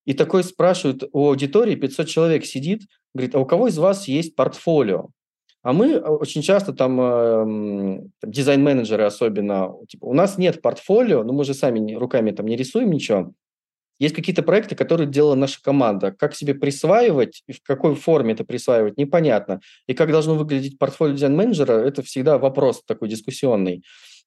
[0.05, 4.37] И такой спрашивает у аудитории, 500 человек сидит, говорит, а у кого из вас есть
[4.37, 5.09] портфолио?
[5.63, 11.43] А мы очень часто там, э, дизайн-менеджеры особенно, типа, у нас нет портфолио, но мы
[11.43, 13.33] же сами руками там не рисуем ничего.
[14.01, 16.11] Есть какие-то проекты, которые делала наша команда.
[16.11, 19.61] Как себе присваивать и в какой форме это присваивать, непонятно.
[19.85, 23.83] И как должно выглядеть портфолио дизайн-менеджера, это всегда вопрос такой дискуссионный.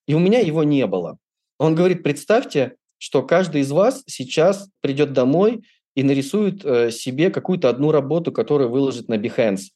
[0.07, 1.17] И у меня его не было.
[1.59, 7.67] Он говорит, представьте, что каждый из вас сейчас придет домой и нарисует э, себе какую-то
[7.67, 9.71] одну работу, которую выложит на Behance.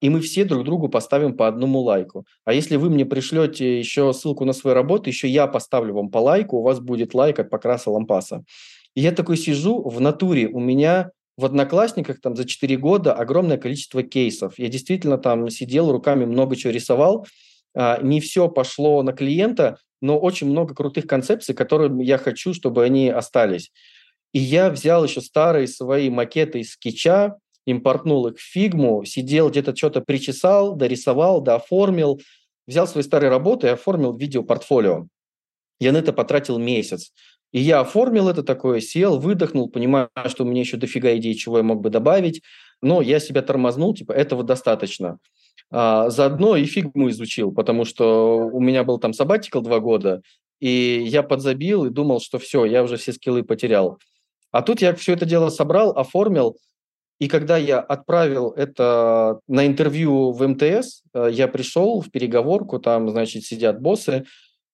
[0.00, 2.24] И мы все друг другу поставим по одному лайку.
[2.46, 6.18] А если вы мне пришлете еще ссылку на свою работу, еще я поставлю вам по
[6.18, 8.44] лайку, у вас будет лайк от Покраса Лампаса.
[8.94, 13.56] И я такой сижу в натуре, у меня в Одноклассниках там за 4 года огромное
[13.56, 14.58] количество кейсов.
[14.58, 17.26] Я действительно там сидел, руками много чего рисовал.
[17.74, 22.84] А, не все пошло на клиента, но очень много крутых концепций, которые я хочу, чтобы
[22.84, 23.72] они остались.
[24.32, 27.36] И я взял еще старые свои макеты из скетча,
[27.66, 32.20] импортнул их в фигму, сидел где-то что-то причесал, дорисовал, дооформил,
[32.66, 35.06] взял свои старые работы и оформил видеопортфолио.
[35.80, 37.12] Я на это потратил месяц.
[37.52, 41.58] И я оформил это такое, сел, выдохнул, понимая, что у меня еще дофига идей, чего
[41.58, 42.42] я мог бы добавить,
[42.80, 45.18] но я себя тормознул, типа, этого достаточно.
[45.70, 50.22] А, заодно и фигму изучил, потому что у меня был там сабатикл два года,
[50.60, 53.98] и я подзабил и думал, что все, я уже все скиллы потерял.
[54.50, 56.56] А тут я все это дело собрал, оформил,
[57.22, 63.08] и когда я отправил это на интервью в МТС, э, я пришел в переговорку, там,
[63.10, 64.24] значит, сидят боссы,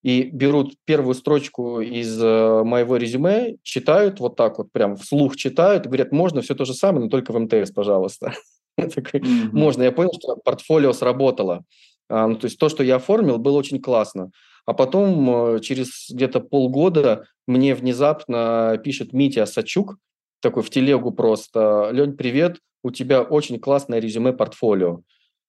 [0.01, 5.85] и берут первую строчку из э, моего резюме, читают вот так вот, прям вслух читают,
[5.85, 8.33] говорят, можно все то же самое, но только в МТС, пожалуйста.
[9.51, 9.83] Можно.
[9.83, 11.63] Я понял, что портфолио сработало.
[12.07, 14.31] А, ну, то есть то, что я оформил, было очень классно.
[14.65, 19.97] А потом, э, через где-то полгода, мне внезапно пишет Митя Сачук,
[20.41, 25.01] такой в телегу просто, Лень, привет, у тебя очень классное резюме портфолио.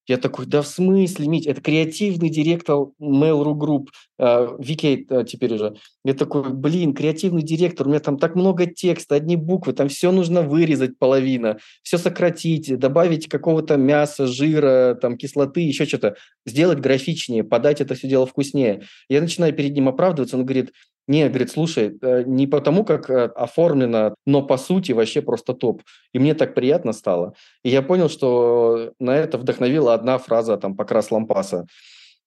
[0.07, 3.89] Я такой, да в смысле, Мить, это креативный директор Mail.ru Group,
[4.19, 4.25] э,
[4.59, 5.77] VK э, теперь уже.
[6.05, 10.11] Я такой, блин, креативный директор, у меня там так много текста, одни буквы, там все
[10.11, 17.45] нужно вырезать половина, все сократить, добавить какого-то мяса, жира, там кислоты, еще что-то, сделать графичнее,
[17.45, 18.83] подать это все дело вкуснее.
[19.09, 20.73] Я начинаю перед ним оправдываться, он говорит,
[21.11, 25.83] не, говорит, слушай, э, не потому, как э, оформлено, но по сути вообще просто топ.
[26.15, 27.35] И мне так приятно стало.
[27.65, 31.67] И я понял, что на это вдохновила одна фраза там «покрас лампаса».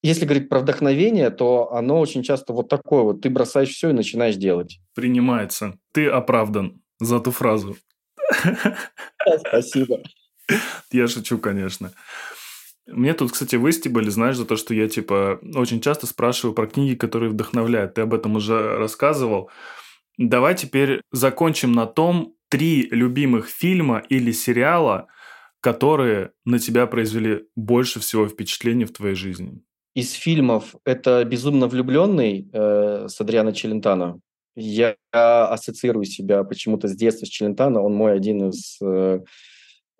[0.02, 3.22] Если говорить про вдохновение, то оно очень часто вот такое вот.
[3.22, 4.78] Ты бросаешь все и начинаешь делать.
[4.94, 5.78] Принимается.
[5.92, 7.76] Ты оправдан за ту фразу.
[9.48, 10.02] Спасибо.
[10.92, 11.90] Я шучу, конечно.
[12.86, 16.94] Мне тут, кстати, выстебали, знаешь, за то, что я, типа, очень часто спрашиваю про книги,
[16.94, 17.94] которые вдохновляют.
[17.94, 19.50] Ты об этом уже рассказывал.
[20.18, 25.08] Давай теперь закончим на том, три любимых фильма или сериала,
[25.60, 29.62] которые на тебя произвели больше всего впечатлений в твоей жизни.
[29.94, 34.20] Из фильмов это «Безумно влюбленный» э, с Адриано Челентано.
[34.56, 37.80] Я ассоциирую себя почему-то с детства с Челентано.
[37.80, 39.20] Он мой один из Э,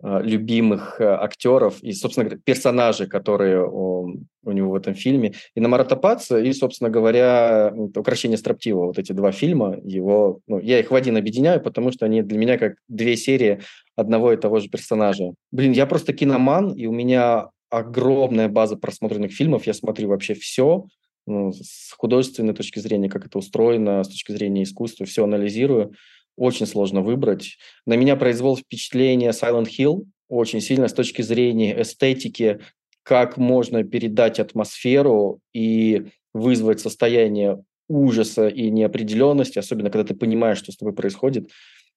[0.01, 5.33] любимых э, актеров и, собственно говоря, персонажей, которые у, у него в этом фильме.
[5.55, 8.87] И на Марата Паца, и, собственно говоря, «Украшение строптивого».
[8.87, 12.37] Вот эти два фильма, его, ну, я их в один объединяю, потому что они для
[12.37, 13.61] меня как две серии
[13.95, 15.33] одного и того же персонажа.
[15.51, 20.85] Блин, я просто киноман, и у меня огромная база просмотренных фильмов, я смотрю вообще все,
[21.25, 25.93] ну, с художественной точки зрения, как это устроено, с точки зрения искусства, все анализирую
[26.35, 27.57] очень сложно выбрать.
[27.85, 32.59] На меня произвел впечатление Silent Hill очень сильно с точки зрения эстетики,
[33.03, 40.71] как можно передать атмосферу и вызвать состояние ужаса и неопределенности, особенно когда ты понимаешь, что
[40.71, 41.49] с тобой происходит.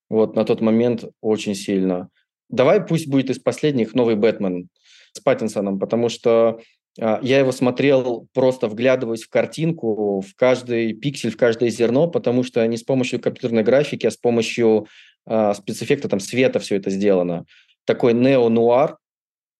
[0.07, 2.09] Вот на тот момент очень сильно.
[2.49, 4.69] Давай пусть будет из последних новый Бэтмен
[5.13, 6.59] с Паттинсоном, потому что
[7.01, 12.65] я его смотрел просто вглядываясь в картинку, в каждый пиксель, в каждое зерно, потому что
[12.67, 14.87] не с помощью компьютерной графики, а с помощью
[15.25, 17.45] э, спецэффекта, там, света все это сделано.
[17.85, 18.97] Такой нео-нуар,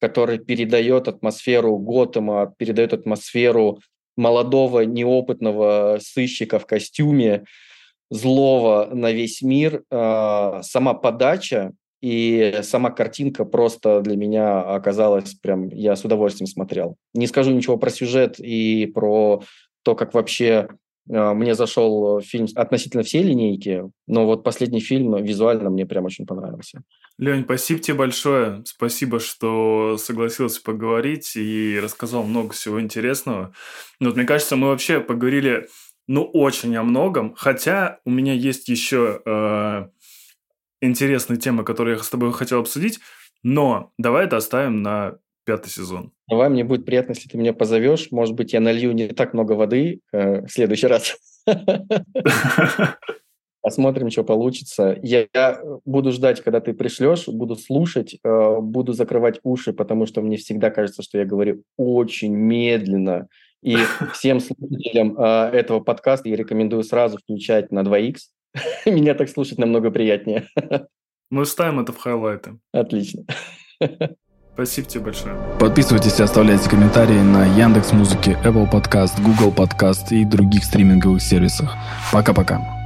[0.01, 3.79] который передает атмосферу Готэма, передает атмосферу
[4.17, 7.45] молодого, неопытного сыщика в костюме,
[8.09, 9.83] злого на весь мир.
[9.89, 11.71] Э, сама подача
[12.01, 16.95] и сама картинка просто для меня оказалась прям, я с удовольствием смотрел.
[17.13, 19.43] Не скажу ничего про сюжет и про
[19.83, 20.67] то, как вообще
[21.09, 26.25] э, мне зашел фильм относительно всей линейки, но вот последний фильм визуально мне прям очень
[26.25, 26.83] понравился.
[27.17, 28.61] Лень, спасибо тебе большое.
[28.65, 33.53] Спасибо, что согласился поговорить и рассказал много всего интересного.
[33.99, 35.67] Ну, вот, мне кажется, мы вообще поговорили,
[36.07, 39.87] ну, очень о многом, хотя у меня есть еще э,
[40.81, 42.99] интересные темы, которые я с тобой хотел обсудить,
[43.43, 46.11] но давай это оставим на пятый сезон.
[46.29, 48.11] Давай, мне будет приятно, если ты меня позовешь.
[48.11, 51.17] Может быть, я налью не так много воды э, в следующий раз.
[53.61, 54.97] Посмотрим, что получится.
[55.01, 60.21] Я, я буду ждать, когда ты пришлешь, буду слушать, э, буду закрывать уши, потому что
[60.21, 63.27] мне всегда кажется, что я говорю очень медленно.
[63.61, 63.75] И
[64.13, 68.17] всем слушателям э, этого подкаста я рекомендую сразу включать на 2х,
[68.85, 70.47] Меня так слушать намного приятнее.
[71.31, 72.59] Мы вставим это в хайлайты.
[72.73, 73.23] Отлично.
[74.53, 75.35] Спасибо тебе большое.
[75.59, 81.75] Подписывайтесь и оставляйте комментарии на Яндекс Музыке, Apple Podcast, Google Podcast и других стриминговых сервисах.
[82.11, 82.78] Пока-пока.